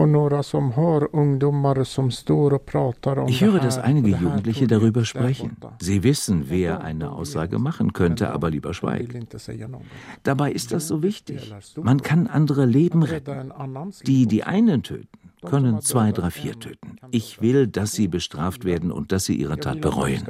Ich 3.26 3.40
höre, 3.40 3.58
dass 3.58 3.78
einige 3.78 4.08
Jugendliche 4.10 4.68
darüber 4.68 5.04
sprechen. 5.04 5.56
Sie 5.80 6.04
wissen, 6.04 6.44
wer 6.46 6.82
eine 6.82 7.10
Aussage 7.10 7.58
machen 7.58 7.92
könnte, 7.92 8.30
aber 8.30 8.50
lieber 8.50 8.72
schweigen. 8.72 9.26
Dabei 10.22 10.52
ist 10.52 10.70
das 10.70 10.86
so 10.86 11.02
wichtig. 11.02 11.52
Man 11.82 12.02
kann 12.02 12.28
andere 12.28 12.66
Leben 12.66 13.02
retten. 13.02 13.52
Die, 14.06 14.26
die 14.26 14.44
einen 14.44 14.84
töten, 14.84 15.08
können 15.42 15.80
zwei, 15.80 16.12
drei, 16.12 16.30
vier 16.30 16.58
töten. 16.58 16.96
Ich 17.10 17.42
will, 17.42 17.66
dass 17.66 17.92
sie 17.92 18.08
bestraft 18.08 18.64
werden 18.64 18.90
und 18.90 19.12
dass 19.12 19.24
sie 19.24 19.34
ihre 19.34 19.58
Tat 19.58 19.80
bereuen. 19.80 20.24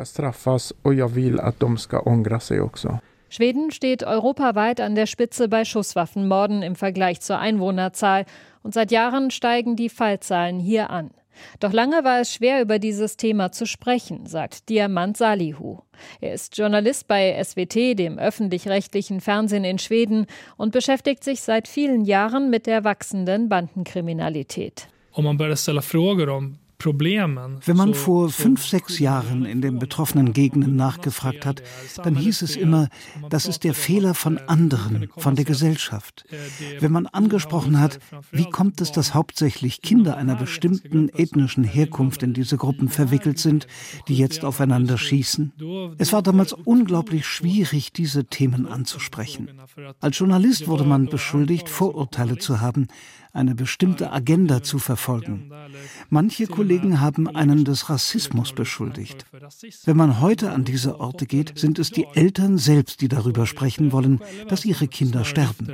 Schweden 3.29 3.71
steht 3.71 4.05
europaweit 4.05 4.81
an 4.81 4.95
der 4.95 5.07
Spitze 5.07 5.49
bei 5.49 5.65
Schusswaffenmorden 5.65 6.63
im 6.63 6.77
Vergleich 6.77 7.21
zur 7.21 7.39
Einwohnerzahl 7.39 8.27
und 8.63 8.75
seit 8.75 8.91
Jahren 8.91 9.31
steigen 9.31 9.75
die 9.75 9.89
Fallzahlen 9.89 10.61
hier 10.61 10.91
an. 10.91 11.11
Doch 11.61 11.73
lange 11.73 12.05
war 12.05 12.21
es 12.21 12.33
schwer, 12.33 12.61
über 12.61 12.79
dieses 12.79 13.17
Thema 13.17 13.53
zu 13.53 13.67
sprechen, 13.67 14.27
sagt 14.27 14.69
Diamant 14.69 15.17
Salihu. 15.17 15.79
Er 16.21 16.35
ist 16.35 16.59
Journalist 16.59 17.09
bei 17.09 17.43
SWT, 17.43 17.99
dem 17.99 18.19
öffentlich-rechtlichen 18.19 19.21
Fernsehen 19.21 19.65
in 19.65 19.79
Schweden, 19.79 20.27
und 20.57 20.73
beschäftigt 20.73 21.25
sich 21.25 21.41
seit 21.41 21.69
vielen 21.69 22.05
Jahren 22.05 22.51
mit 22.51 22.67
der 22.67 22.85
wachsenden 22.85 23.49
Bandenkriminalität. 23.49 24.89
Om 25.13 25.25
man 25.25 25.37
börjar 25.37 25.57
ställa 25.57 25.83
frågor 25.83 26.29
om 26.29 26.59
wenn 26.85 27.77
man 27.77 27.95
vor 27.95 28.31
fünf, 28.31 28.67
sechs 28.67 28.99
Jahren 28.99 29.45
in 29.45 29.61
den 29.61 29.79
betroffenen 29.79 30.33
Gegenden 30.33 30.77
nachgefragt 30.77 31.47
hat, 31.47 31.63
dann 32.03 32.17
hieß 32.17 32.43
es 32.43 32.57
immer, 32.57 32.89
das 33.31 33.47
ist 33.47 33.65
der 33.65 33.75
Fehler 33.75 34.15
von 34.15 34.39
anderen, 34.39 35.09
von 35.17 35.37
der 35.37 35.45
Gesellschaft. 35.45 36.25
Wenn 36.81 36.93
man 36.93 37.07
angesprochen 37.07 37.79
hat, 37.79 37.99
wie 38.33 38.51
kommt 38.51 38.81
es, 38.81 38.91
dass 38.93 39.15
hauptsächlich 39.15 39.83
Kinder 39.83 40.17
einer 40.17 40.35
bestimmten 40.35 41.09
ethnischen 41.09 41.65
Herkunft 41.65 42.23
in 42.23 42.35
diese 42.35 42.57
Gruppen 42.57 42.89
verwickelt 42.89 43.39
sind, 43.39 43.67
die 44.09 44.17
jetzt 44.17 44.45
aufeinander 44.45 44.99
schießen? 44.99 45.53
Es 45.99 46.13
war 46.13 46.23
damals 46.23 46.53
unglaublich 46.53 47.27
schwierig, 47.27 47.93
diese 47.93 48.25
Themen 48.25 48.67
anzusprechen. 48.67 49.51
Als 50.01 50.19
Journalist 50.19 50.67
wurde 50.67 50.85
man 50.85 51.07
beschuldigt, 51.07 51.69
Vorurteile 51.69 52.39
zu 52.39 52.61
haben, 52.61 52.89
eine 53.33 53.55
bestimmte 53.55 54.13
Agenda 54.13 54.63
zu 54.63 54.79
verfolgen. 54.79 55.51
Manche 56.11 56.47
Kollegen 56.47 57.01
haben 57.01 57.29
einen 57.29 57.65
des 57.65 57.89
Rassismus 57.89 58.53
beschuldigt. 58.53 59.25
Wenn 59.85 59.97
man 59.97 60.21
heute 60.21 60.51
an 60.51 60.65
diese 60.65 61.01
Orte 61.01 61.27
geht, 61.27 61.59
sind 61.59 61.79
es 61.79 61.91
die 61.91 62.07
Eltern 62.15 62.59
selbst, 62.59 63.01
die 63.01 63.09
darüber 63.09 63.47
sprechen 63.47 63.93
wollen, 63.93 64.21
dass 64.49 64.65
ihre 64.65 64.89
Kinder 64.89 65.25
sterben. 65.25 65.69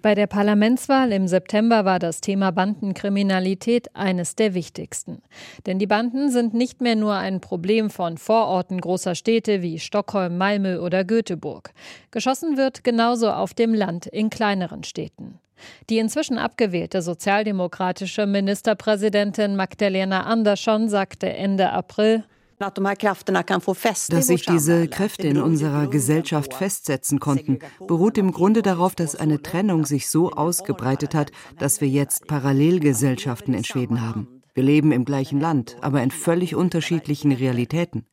Bei 0.00 0.14
der 0.14 0.28
Parlamentswahl 0.28 1.10
im 1.10 1.26
September 1.26 1.84
war 1.84 1.98
das 1.98 2.20
Thema 2.20 2.52
Bandenkriminalität 2.52 3.96
eines 3.96 4.36
der 4.36 4.54
wichtigsten. 4.54 5.22
Denn 5.66 5.80
die 5.80 5.88
Banden 5.88 6.30
sind 6.30 6.54
nicht 6.54 6.80
mehr 6.80 6.94
nur 6.94 7.14
ein 7.14 7.40
Problem 7.40 7.90
von 7.90 8.16
Vororten 8.16 8.80
großer 8.80 9.16
Städte 9.16 9.60
wie 9.60 9.80
Stockholm, 9.80 10.38
Malmö 10.38 10.78
oder 10.78 11.02
Göteborg. 11.02 11.72
Geschossen 12.12 12.56
wird 12.56 12.84
genauso 12.84 13.32
auf 13.32 13.54
dem 13.54 13.74
Land 13.74 14.06
in 14.06 14.30
kleineren 14.30 14.84
Städten. 14.84 15.40
Die 15.90 15.98
inzwischen 15.98 16.38
abgewählte 16.38 17.02
sozialdemokratische 17.02 18.26
Ministerpräsidentin 18.26 19.56
Magdalena 19.56 20.24
Andersson 20.24 20.88
sagte 20.88 21.32
Ende 21.32 21.70
April, 21.72 22.24
dass 22.58 24.26
sich 24.26 24.46
diese 24.46 24.88
Kräfte 24.88 25.28
in 25.28 25.40
unserer 25.40 25.86
Gesellschaft 25.86 26.54
festsetzen 26.54 27.20
konnten, 27.20 27.60
beruht 27.86 28.18
im 28.18 28.32
Grunde 28.32 28.62
darauf, 28.62 28.96
dass 28.96 29.14
eine 29.14 29.40
Trennung 29.42 29.86
sich 29.86 30.10
so 30.10 30.32
ausgebreitet 30.32 31.14
hat, 31.14 31.30
dass 31.58 31.80
wir 31.80 31.88
jetzt 31.88 32.26
Parallelgesellschaften 32.26 33.54
in 33.54 33.62
Schweden 33.62 34.00
haben. 34.02 34.37
Wir 34.58 34.64
leben 34.64 34.90
im 34.90 35.04
gleichen 35.04 35.40
Land, 35.40 35.76
aber 35.82 36.02
in 36.02 36.10
völlig 36.10 36.56
unterschiedlichen 36.56 37.30
Realitäten. 37.30 38.06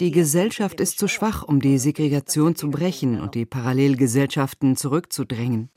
Die 0.00 0.10
Gesellschaft 0.10 0.82
ist 0.82 0.98
zu 0.98 1.08
schwach, 1.08 1.44
um 1.44 1.62
die 1.62 1.78
Segregation 1.78 2.54
zu 2.56 2.70
brechen 2.70 3.18
und 3.22 3.34
die 3.34 3.46
Parallelgesellschaften 3.46 4.76
zurückzudrängen. 4.76 5.70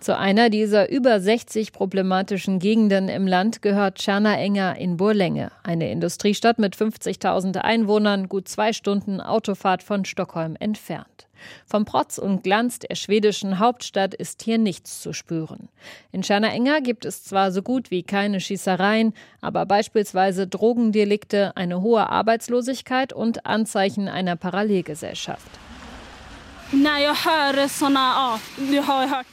Zu 0.00 0.18
einer 0.18 0.50
dieser 0.50 0.90
über 0.90 1.18
60 1.18 1.72
problematischen 1.72 2.58
Gegenden 2.58 3.08
im 3.08 3.26
Land 3.26 3.62
gehört 3.62 3.96
Tschernaenger 3.96 4.76
in 4.76 4.98
Burlänge, 4.98 5.50
eine 5.62 5.90
Industriestadt 5.90 6.58
mit 6.58 6.76
50.000 6.76 7.56
Einwohnern, 7.56 8.28
gut 8.28 8.48
zwei 8.48 8.74
Stunden 8.74 9.22
Autofahrt 9.22 9.82
von 9.82 10.04
Stockholm 10.04 10.56
entfernt. 10.60 11.26
Vom 11.66 11.84
Protz 11.84 12.18
und 12.18 12.42
Glanz 12.42 12.78
der 12.78 12.94
schwedischen 12.94 13.58
Hauptstadt 13.58 14.14
ist 14.14 14.42
hier 14.42 14.58
nichts 14.58 15.00
zu 15.00 15.12
spüren. 15.12 15.68
In 16.10 16.22
Enger 16.52 16.80
gibt 16.80 17.04
es 17.04 17.24
zwar 17.24 17.52
so 17.52 17.62
gut 17.62 17.90
wie 17.90 18.02
keine 18.02 18.40
Schießereien, 18.40 19.14
aber 19.40 19.66
beispielsweise 19.66 20.46
Drogendelikte, 20.46 21.56
eine 21.56 21.80
hohe 21.80 22.08
Arbeitslosigkeit 22.08 23.12
und 23.12 23.46
Anzeichen 23.46 24.08
einer 24.08 24.36
Parallelgesellschaft. 24.36 25.50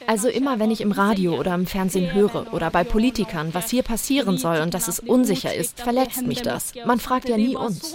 Also 0.07 0.27
immer, 0.27 0.59
wenn 0.59 0.71
ich 0.71 0.81
im 0.81 0.91
Radio 0.91 1.39
oder 1.39 1.55
im 1.55 1.65
Fernsehen 1.65 2.13
höre 2.13 2.53
oder 2.53 2.69
bei 2.69 2.83
Politikern, 2.83 3.53
was 3.53 3.69
hier 3.69 3.83
passieren 3.83 4.37
soll 4.37 4.59
und 4.59 4.73
dass 4.73 4.87
es 4.87 4.99
unsicher 4.99 5.53
ist, 5.53 5.79
verletzt 5.79 6.25
mich 6.27 6.41
das. 6.41 6.73
Man 6.85 6.99
fragt 6.99 7.29
ja 7.29 7.37
nie 7.37 7.55
uns. 7.55 7.93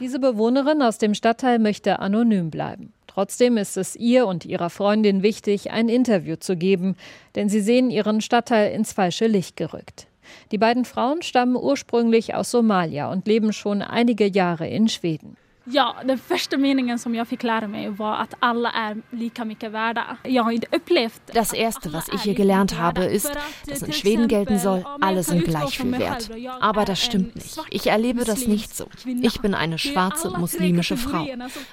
Diese 0.00 0.18
Bewohnerin 0.18 0.82
aus 0.82 0.98
dem 0.98 1.14
Stadtteil 1.14 1.58
möchte 1.58 1.98
anonym 2.00 2.50
bleiben. 2.50 2.92
Trotzdem 3.06 3.56
ist 3.56 3.78
es 3.78 3.96
ihr 3.96 4.26
und 4.26 4.44
ihrer 4.44 4.68
Freundin 4.68 5.22
wichtig, 5.22 5.70
ein 5.70 5.88
Interview 5.88 6.36
zu 6.36 6.56
geben, 6.56 6.96
denn 7.34 7.48
sie 7.48 7.60
sehen 7.60 7.90
ihren 7.90 8.20
Stadtteil 8.20 8.72
ins 8.72 8.92
falsche 8.92 9.26
Licht 9.26 9.56
gerückt. 9.56 10.06
Die 10.52 10.58
beiden 10.58 10.84
Frauen 10.84 11.22
stammen 11.22 11.56
ursprünglich 11.56 12.34
aus 12.34 12.50
Somalia 12.50 13.10
und 13.10 13.26
leben 13.26 13.52
schon 13.52 13.82
einige 13.82 14.26
Jahre 14.26 14.68
in 14.68 14.88
Schweden. 14.88 15.36
Ja, 15.68 15.96
den 16.04 16.18
första 16.18 16.56
meningen 16.56 16.98
som 16.98 17.14
jag 17.14 17.28
fick 17.28 17.42
lära 17.42 17.68
mig 17.68 17.88
var 17.88 18.16
att 18.16 18.34
alla 18.38 18.70
är 18.70 18.96
lika 19.10 19.44
mycket 19.44 19.72
värda. 19.72 20.16
Jag 20.22 20.42
har 20.42 20.50
inte 20.50 20.66
upplevt 20.76 21.22
Das 21.34 21.52
erste, 21.54 21.88
was 21.92 22.08
ich 22.08 22.22
hier 22.22 22.34
gelernt 22.34 22.78
habe, 22.78 23.04
ist, 23.04 23.32
dass 23.66 23.82
in 23.82 23.92
Schweden 23.92 24.28
gelten 24.28 24.58
soll, 24.58 24.84
alle 25.00 25.22
sind 25.22 25.44
gleich 25.44 25.78
viel 25.78 25.98
wert. 25.98 26.30
Aber 26.60 26.84
das 26.84 27.00
stimmt 27.00 27.34
nicht. 27.34 27.58
Ich 27.70 27.86
erlebe 27.86 28.24
das 28.24 28.46
nicht 28.46 28.76
so. 28.76 28.88
Ich 29.22 29.40
bin 29.40 29.54
eine 29.54 29.78
schwarze 29.78 30.30
muslimische 30.38 30.96
Frau. 30.96 31.26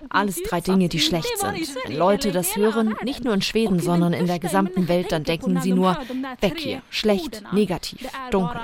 Alles 0.10 0.41
drei 0.43 0.62
Dinge, 0.62 0.89
die 0.89 0.99
schlecht 0.99 1.38
sind. 1.38 1.75
Wenn 1.86 1.97
Leute 1.97 2.32
das 2.32 2.56
hören, 2.56 2.95
nicht 3.03 3.23
nur 3.23 3.34
in 3.34 3.41
Schweden, 3.41 3.79
sondern 3.79 4.13
in 4.13 4.25
der 4.27 4.39
gesamten 4.39 4.88
Welt, 4.88 5.12
dann 5.12 5.23
denken 5.23 5.62
sie 5.62 5.71
nur, 5.71 5.97
weg 6.41 6.58
hier, 6.58 6.82
schlecht, 6.89 7.43
negativ, 7.53 8.10
dunkel. 8.32 8.60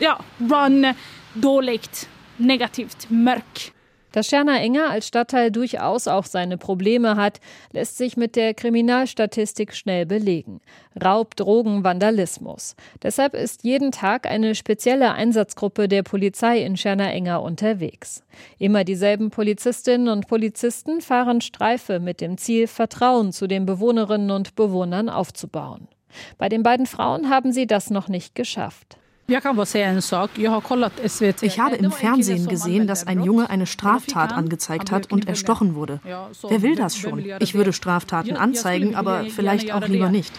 Ja, 0.00 0.18
run, 0.40 0.94
dåligt, 1.34 2.08
negativt, 2.38 3.10
mörk. 3.10 3.75
Dass 4.12 4.28
Scherner 4.28 4.60
Enger 4.60 4.90
als 4.90 5.06
Stadtteil 5.06 5.50
durchaus 5.50 6.08
auch 6.08 6.24
seine 6.24 6.56
Probleme 6.56 7.16
hat, 7.16 7.40
lässt 7.72 7.98
sich 7.98 8.16
mit 8.16 8.36
der 8.36 8.54
Kriminalstatistik 8.54 9.74
schnell 9.74 10.06
belegen. 10.06 10.60
Raub, 11.02 11.36
Drogen, 11.36 11.84
Vandalismus. 11.84 12.76
Deshalb 13.02 13.34
ist 13.34 13.64
jeden 13.64 13.92
Tag 13.92 14.26
eine 14.26 14.54
spezielle 14.54 15.12
Einsatzgruppe 15.12 15.88
der 15.88 16.02
Polizei 16.02 16.62
in 16.62 16.76
Scherner 16.76 17.12
Enger 17.12 17.42
unterwegs. 17.42 18.22
Immer 18.58 18.84
dieselben 18.84 19.30
Polizistinnen 19.30 20.08
und 20.08 20.28
Polizisten 20.28 21.00
fahren 21.00 21.40
Streife 21.40 22.00
mit 22.00 22.20
dem 22.20 22.38
Ziel, 22.38 22.66
Vertrauen 22.66 23.32
zu 23.32 23.46
den 23.46 23.66
Bewohnerinnen 23.66 24.30
und 24.30 24.54
Bewohnern 24.54 25.08
aufzubauen. 25.08 25.88
Bei 26.38 26.48
den 26.48 26.62
beiden 26.62 26.86
Frauen 26.86 27.28
haben 27.28 27.52
sie 27.52 27.66
das 27.66 27.90
noch 27.90 28.08
nicht 28.08 28.34
geschafft. 28.34 28.96
Ich 29.28 29.44
habe 31.58 31.76
im 31.76 31.90
Fernsehen 31.90 32.46
gesehen, 32.46 32.86
dass 32.86 33.06
ein 33.06 33.22
Junge 33.24 33.50
eine 33.50 33.66
Straftat 33.66 34.32
angezeigt 34.32 34.92
hat 34.92 35.10
und 35.10 35.26
erstochen 35.26 35.74
wurde. 35.74 36.00
Wer 36.48 36.62
will 36.62 36.76
das 36.76 36.96
schon? 36.96 37.24
Ich 37.40 37.54
würde 37.54 37.72
Straftaten 37.72 38.36
anzeigen, 38.36 38.94
aber 38.94 39.24
vielleicht 39.24 39.72
auch 39.72 39.88
lieber 39.88 40.10
nicht. 40.10 40.32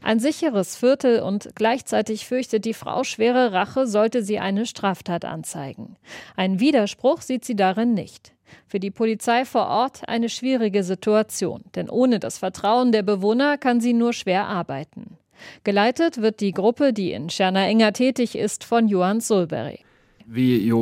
Ein 0.00 0.20
sicheres 0.20 0.76
Viertel 0.76 1.20
und 1.20 1.50
gleichzeitig 1.56 2.26
fürchtet 2.26 2.64
die 2.64 2.74
Frau 2.74 3.02
schwere 3.02 3.52
Rache, 3.52 3.88
sollte 3.88 4.22
sie 4.22 4.38
eine 4.38 4.64
Straftat 4.64 5.24
anzeigen. 5.24 5.96
Ein 6.36 6.60
Widerspruch 6.60 7.20
sieht 7.20 7.44
sie 7.44 7.56
darin 7.56 7.94
nicht. 7.94 8.32
Für 8.68 8.78
die 8.78 8.92
Polizei 8.92 9.44
vor 9.44 9.66
Ort 9.66 10.08
eine 10.08 10.28
schwierige 10.28 10.84
Situation, 10.84 11.64
denn 11.74 11.90
ohne 11.90 12.20
das 12.20 12.38
Vertrauen 12.38 12.92
der 12.92 13.02
Bewohner 13.02 13.58
kann 13.58 13.80
sie 13.80 13.92
nur 13.92 14.12
schwer 14.12 14.46
arbeiten. 14.46 15.18
Geleitet 15.64 16.20
wird 16.22 16.40
die 16.40 16.52
Gruppe, 16.52 16.92
die 16.92 17.12
in 17.12 17.28
Enger 17.28 17.92
tätig 17.92 18.36
ist, 18.36 18.64
von 18.64 18.88
Johann 18.88 19.20
Solberg. 19.20 19.78
Wir 20.30 20.74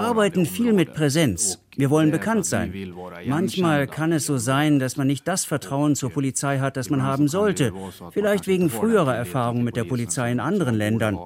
arbeiten 0.00 0.46
viel 0.46 0.72
mit 0.72 0.94
Präsenz. 0.94 1.58
Wir 1.76 1.90
wollen 1.90 2.10
bekannt 2.10 2.46
sein. 2.46 2.72
Manchmal 3.26 3.86
kann 3.86 4.12
es 4.12 4.24
so 4.24 4.38
sein, 4.38 4.78
dass 4.78 4.96
man 4.96 5.06
nicht 5.06 5.28
das 5.28 5.44
Vertrauen 5.44 5.94
zur 5.94 6.08
Polizei 6.10 6.58
hat, 6.58 6.78
das 6.78 6.88
man 6.88 7.02
haben 7.02 7.28
sollte. 7.28 7.72
Vielleicht 8.12 8.46
wegen 8.46 8.70
früherer 8.70 9.14
Erfahrungen 9.14 9.62
mit 9.62 9.76
der 9.76 9.84
Polizei 9.84 10.32
in 10.32 10.40
anderen 10.40 10.74
Ländern. 10.74 11.18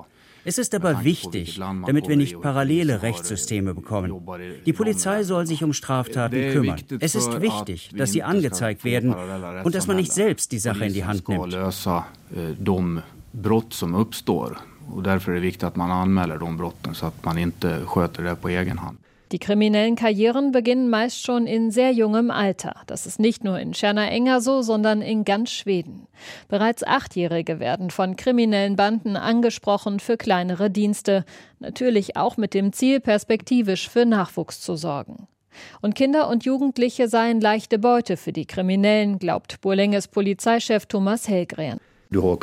Es 0.44 0.58
ist 0.58 0.74
aber 0.74 1.04
wichtig, 1.04 1.58
damit 1.58 2.08
wir 2.08 2.16
nicht 2.16 2.40
parallele 2.40 3.02
Rechtssysteme 3.02 3.74
bekommen. 3.74 4.12
Die 4.66 4.72
Polizei 4.72 5.22
soll 5.24 5.46
sich 5.46 5.62
um 5.64 5.72
Straftaten 5.72 6.52
kümmern. 6.52 6.80
Es 7.00 7.14
ist 7.14 7.40
wichtig, 7.40 7.90
dass 7.96 8.12
sie 8.12 8.22
angezeigt 8.22 8.84
werden 8.84 9.14
und 9.64 9.74
dass 9.74 9.86
man 9.86 9.96
nicht 9.96 10.12
selbst 10.12 10.52
die 10.52 10.58
Sache 10.58 10.84
in 10.86 10.92
die 10.92 11.04
Hand 11.04 11.28
nimmt. 11.28 13.02
brott 13.34 13.72
som 13.72 13.94
uppstår. 13.94 14.58
Och 14.88 15.02
därför 15.02 15.32
är 15.32 15.34
det 15.34 15.40
viktigt 15.40 15.62
att 15.62 15.76
man 15.76 15.90
anmäler 15.90 16.38
de 16.38 16.56
brotten 16.56 16.94
så 16.94 17.06
att 17.06 17.24
man 17.24 17.38
inte 17.38 17.80
sköter 17.86 18.22
det 18.22 18.36
på 18.36 18.48
egen 18.48 18.78
hand. 18.78 18.98
Die 19.32 19.38
kriminellen 19.38 19.96
Karrieren 19.96 20.52
beginnen 20.52 20.90
meist 20.90 21.24
schon 21.24 21.46
in 21.46 21.70
sehr 21.70 21.92
jungem 21.92 22.30
Alter. 22.30 22.74
Das 22.86 23.06
ist 23.06 23.18
nicht 23.18 23.42
nur 23.42 23.58
in 23.58 23.72
Tscherna 23.72 24.08
Enger 24.08 24.40
so, 24.40 24.62
sondern 24.62 25.02
in 25.02 25.24
ganz 25.24 25.50
Schweden. 25.50 26.06
Bereits 26.48 26.84
Achtjährige 26.84 27.58
werden 27.58 27.90
von 27.90 28.16
kriminellen 28.16 28.76
Banden 28.76 29.16
angesprochen 29.16 29.98
für 29.98 30.16
kleinere 30.16 30.70
Dienste, 30.70 31.24
natürlich 31.58 32.16
auch 32.16 32.36
mit 32.36 32.54
dem 32.54 32.72
Ziel, 32.72 33.00
perspektivisch 33.00 33.88
für 33.88 34.04
Nachwuchs 34.04 34.60
zu 34.60 34.76
sorgen. 34.76 35.26
Und 35.80 35.94
Kinder 35.94 36.28
und 36.28 36.44
Jugendliche 36.44 37.08
seien 37.08 37.40
leichte 37.40 37.78
Beute 37.78 38.16
für 38.16 38.32
die 38.32 38.46
Kriminellen, 38.46 39.18
glaubt 39.18 39.60
Burlenges 39.60 40.08
Polizeichef 40.08 40.86
Thomas 40.86 41.28
Hellgren. 41.28 41.80
Du 42.14 42.38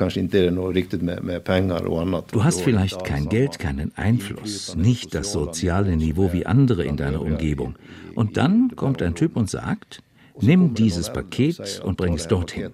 hast 2.44 2.62
vielleicht 2.62 3.06
kein 3.06 3.30
Geld, 3.30 3.60
keinen 3.60 3.92
Einfluss, 3.96 4.76
nicht 4.76 5.16
das 5.16 5.32
soziale 5.32 5.96
Niveau 5.96 6.34
wie 6.34 6.46
andere 6.46 6.84
in 6.84 6.98
deiner 6.98 7.22
Umgebung. 7.22 7.76
Und 8.16 8.38
dann 8.38 8.76
kommt 8.76 9.02
ein 9.02 9.16
Typ 9.16 9.36
und 9.36 9.50
sagt, 9.50 10.02
nimm 10.40 10.74
dieses 10.74 11.12
Paket 11.12 11.82
und 11.84 11.98
bring 11.98 12.16
es 12.16 12.28
dorthin. 12.28 12.72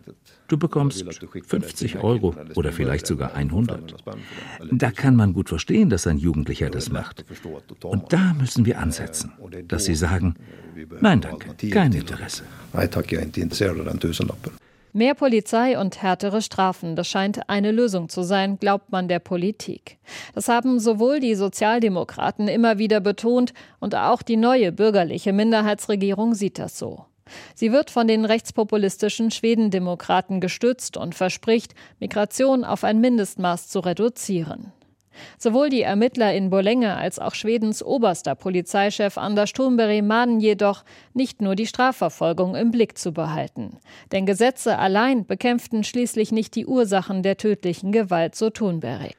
Du 0.47 0.57
bekommst 0.57 1.05
50 1.45 1.99
Euro 1.99 2.33
oder 2.55 2.71
vielleicht 2.71 3.05
sogar 3.05 3.35
100. 3.35 3.95
Da 4.71 4.91
kann 4.91 5.15
man 5.15 5.33
gut 5.33 5.49
verstehen, 5.49 5.89
dass 5.89 6.07
ein 6.07 6.17
Jugendlicher 6.17 6.69
das 6.69 6.89
macht. 6.89 7.25
Und 7.83 8.13
da 8.13 8.33
müssen 8.33 8.65
wir 8.65 8.79
ansetzen, 8.79 9.33
dass 9.67 9.85
sie 9.85 9.95
sagen, 9.95 10.35
nein 11.01 11.21
danke, 11.21 11.53
kein 11.69 11.91
Interesse. 11.91 12.43
Nein, 12.73 12.91
tack, 12.91 13.11
jag 13.11 13.21
är 13.21 13.25
inte 13.25 13.41
intresserad 13.41 13.79
av 13.79 13.85
den 13.85 13.97
tusenlappen. 13.97 14.51
Mehr 14.97 15.13
Polizei 15.13 15.79
und 15.79 16.01
härtere 16.01 16.41
Strafen, 16.41 16.95
das 16.95 17.07
scheint 17.07 17.51
eine 17.51 17.71
Lösung 17.71 18.09
zu 18.09 18.23
sein, 18.23 18.57
glaubt 18.57 18.91
man 18.91 19.07
der 19.07 19.19
Politik. 19.19 19.99
Das 20.33 20.47
haben 20.47 20.79
sowohl 20.79 21.19
die 21.19 21.35
Sozialdemokraten 21.35 22.47
immer 22.47 22.79
wieder 22.79 22.99
betont 22.99 23.53
und 23.79 23.93
auch 23.93 24.23
die 24.23 24.37
neue 24.37 24.71
bürgerliche 24.71 25.33
Minderheitsregierung 25.33 26.33
sieht 26.33 26.57
das 26.57 26.79
so. 26.79 27.05
Sie 27.53 27.71
wird 27.71 27.91
von 27.91 28.07
den 28.07 28.25
rechtspopulistischen 28.25 29.29
Schwedendemokraten 29.29 30.41
gestützt 30.41 30.97
und 30.97 31.13
verspricht, 31.13 31.75
Migration 31.99 32.63
auf 32.63 32.83
ein 32.83 32.99
Mindestmaß 32.99 33.67
zu 33.67 33.81
reduzieren. 33.81 34.73
Sowohl 35.37 35.69
die 35.69 35.81
Ermittler 35.81 36.33
in 36.33 36.49
Borlänge 36.49 36.95
als 36.95 37.19
auch 37.19 37.35
Schwedens 37.35 37.83
oberster 37.83 38.35
Polizeichef 38.35 39.17
Anders 39.17 39.53
Thunberg 39.53 40.03
mahnen 40.03 40.39
jedoch, 40.39 40.83
nicht 41.13 41.41
nur 41.41 41.55
die 41.55 41.67
Strafverfolgung 41.67 42.55
im 42.55 42.71
Blick 42.71 42.97
zu 42.97 43.11
behalten. 43.11 43.77
Denn 44.11 44.25
Gesetze 44.25 44.77
allein 44.77 45.25
bekämpften 45.25 45.83
schließlich 45.83 46.31
nicht 46.31 46.55
die 46.55 46.65
Ursachen 46.65 47.23
der 47.23 47.37
tödlichen 47.37 47.91
Gewalt, 47.91 48.35
so 48.35 48.49
Thunberg. 48.49 49.15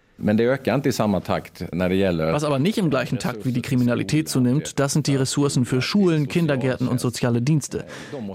Was 2.33 2.43
aber 2.43 2.59
nicht 2.59 2.77
im 2.77 2.91
gleichen 2.91 3.21
Takt 3.21 3.47
wie 3.47 3.53
die 3.53 3.63
Kriminalität 3.63 4.29
zunimmt, 4.29 4.81
das 4.81 4.93
sind 4.93 5.07
die 5.07 5.15
Ressourcen 5.15 5.65
für 5.65 5.81
Schulen, 5.81 6.27
Kindergärten 6.27 6.89
und 6.89 6.99
soziale 6.99 7.41
Dienste. 7.41 7.85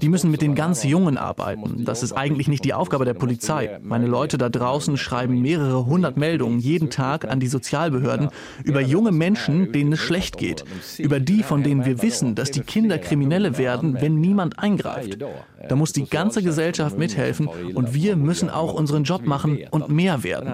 Die 0.00 0.08
müssen 0.08 0.30
mit 0.30 0.40
den 0.40 0.54
ganz 0.54 0.82
Jungen 0.82 1.18
arbeiten. 1.18 1.84
Das 1.84 2.02
ist 2.02 2.14
eigentlich 2.14 2.48
nicht 2.48 2.64
die 2.64 2.72
Aufgabe 2.72 3.04
der 3.04 3.12
Polizei. 3.12 3.78
Meine 3.82 4.06
Leute 4.06 4.38
da 4.38 4.48
draußen 4.48 4.96
schreiben 4.96 5.42
mehrere 5.42 5.84
hundert 5.84 6.16
Meldungen 6.16 6.58
jeden 6.58 6.88
Tag 6.88 7.30
an 7.30 7.38
die 7.38 7.48
Sozialbehörden 7.48 8.30
über 8.64 8.80
junge 8.80 9.12
Menschen, 9.12 9.70
denen 9.72 9.92
es 9.92 10.00
schlecht 10.00 10.38
geht. 10.38 10.64
Über 10.96 11.20
die, 11.20 11.42
von 11.42 11.62
denen 11.62 11.84
wir 11.84 12.00
wissen, 12.00 12.34
dass 12.34 12.50
die 12.50 12.60
Kinder 12.60 12.96
Kriminelle 12.96 13.58
werden, 13.58 14.00
wenn 14.00 14.20
niemand 14.20 14.58
eingreift. 14.58 15.18
Da 15.68 15.76
muss 15.76 15.92
die 15.92 16.08
ganze 16.08 16.42
Gesellschaft 16.42 16.96
mithelfen 16.96 17.46
und 17.46 17.92
wir 17.92 18.16
müssen 18.16 18.48
auch 18.48 18.72
unseren 18.72 19.04
Job 19.04 19.26
machen 19.26 19.58
und 19.70 19.90
mehr 19.90 20.24
werden 20.24 20.48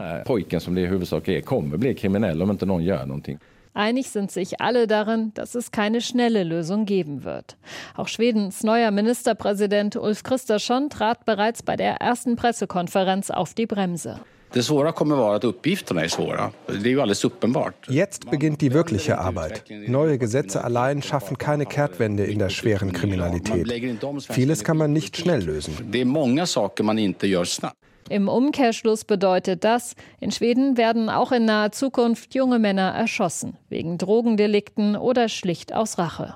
okay, 1.20 1.42
kommer 1.42 1.76
bli 1.76 1.94
kriminell 1.94 2.42
om 2.42 2.50
inte 2.50 2.66
någon 2.66 2.84
gör 2.84 3.06
någonting. 3.06 3.38
Einig 3.72 4.10
sind 4.10 4.32
sich 4.32 4.60
alle 4.60 4.86
darin, 4.86 5.32
dass 5.34 5.54
es 5.54 5.70
keine 5.70 6.00
schnelle 6.00 6.42
Lösung 6.42 6.86
geben 6.86 7.22
wird. 7.24 7.56
Auch 7.96 8.08
Schwedens 8.08 8.64
neuer 8.64 8.90
Ministerpräsident 8.90 9.96
Ulf 9.96 10.24
Kristersson 10.24 10.90
trat 10.90 11.24
bereits 11.24 11.62
bei 11.62 11.76
der 11.76 11.94
ersten 12.00 12.34
Pressekonferenz 12.36 13.30
auf 13.30 13.54
die 13.54 13.66
Bremse. 13.66 14.20
Jetzt 17.88 18.30
beginnt 18.30 18.60
die 18.60 18.72
wirkliche 18.72 19.18
Arbeit. 19.18 19.64
Neue 19.86 20.18
Gesetze 20.18 20.64
allein 20.64 21.02
schaffen 21.02 21.38
keine 21.38 21.66
Kehrtwende 21.66 22.24
in 22.24 22.40
der 22.40 22.48
schweren 22.48 22.92
Kriminalität. 22.92 23.72
Vieles 24.28 24.64
kann 24.64 24.76
man 24.76 24.92
nicht 24.92 25.16
schnell 25.16 25.44
lösen. 25.44 25.76
Im 28.10 28.26
Umkehrschluss 28.26 29.04
bedeutet 29.04 29.62
das, 29.62 29.94
in 30.18 30.32
Schweden 30.32 30.76
werden 30.76 31.08
auch 31.08 31.30
in 31.30 31.44
naher 31.44 31.70
Zukunft 31.70 32.34
junge 32.34 32.58
Männer 32.58 32.90
erschossen, 32.90 33.56
wegen 33.68 33.98
Drogendelikten 33.98 34.96
oder 34.96 35.28
schlicht 35.28 35.72
aus 35.72 35.96
Rache. 35.96 36.34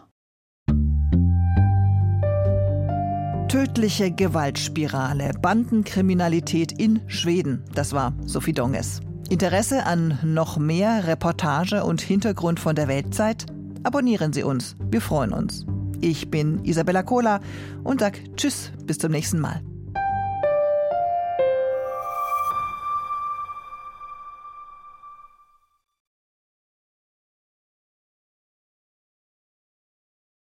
Tödliche 3.49 4.13
Gewaltspirale, 4.13 5.33
Bandenkriminalität 5.43 6.79
in 6.81 7.01
Schweden. 7.09 7.65
Das 7.75 7.93
war 7.93 8.15
Sophie 8.25 8.53
Donges. 8.53 9.01
Interesse 9.29 9.85
an 9.85 10.21
noch 10.23 10.59
mehr 10.59 11.09
Reportage 11.09 11.83
und 11.83 12.01
Hintergrund 12.01 12.61
von 12.61 12.77
der 12.77 12.87
Weltzeit? 12.87 13.47
Abonnieren 13.83 14.33
Sie 14.33 14.45
uns. 14.45 14.77
Wir 14.91 15.01
freuen 15.01 15.33
uns. 15.33 15.67
Ich 16.01 16.31
bin 16.31 16.65
Isabella 16.65 17.03
Kohler 17.03 17.41
und 17.83 17.99
sag 17.99 18.21
Tschüss, 18.37 18.71
bis 18.87 18.99
zum 18.99 19.11
nächsten 19.11 19.41
Mal. 19.41 19.61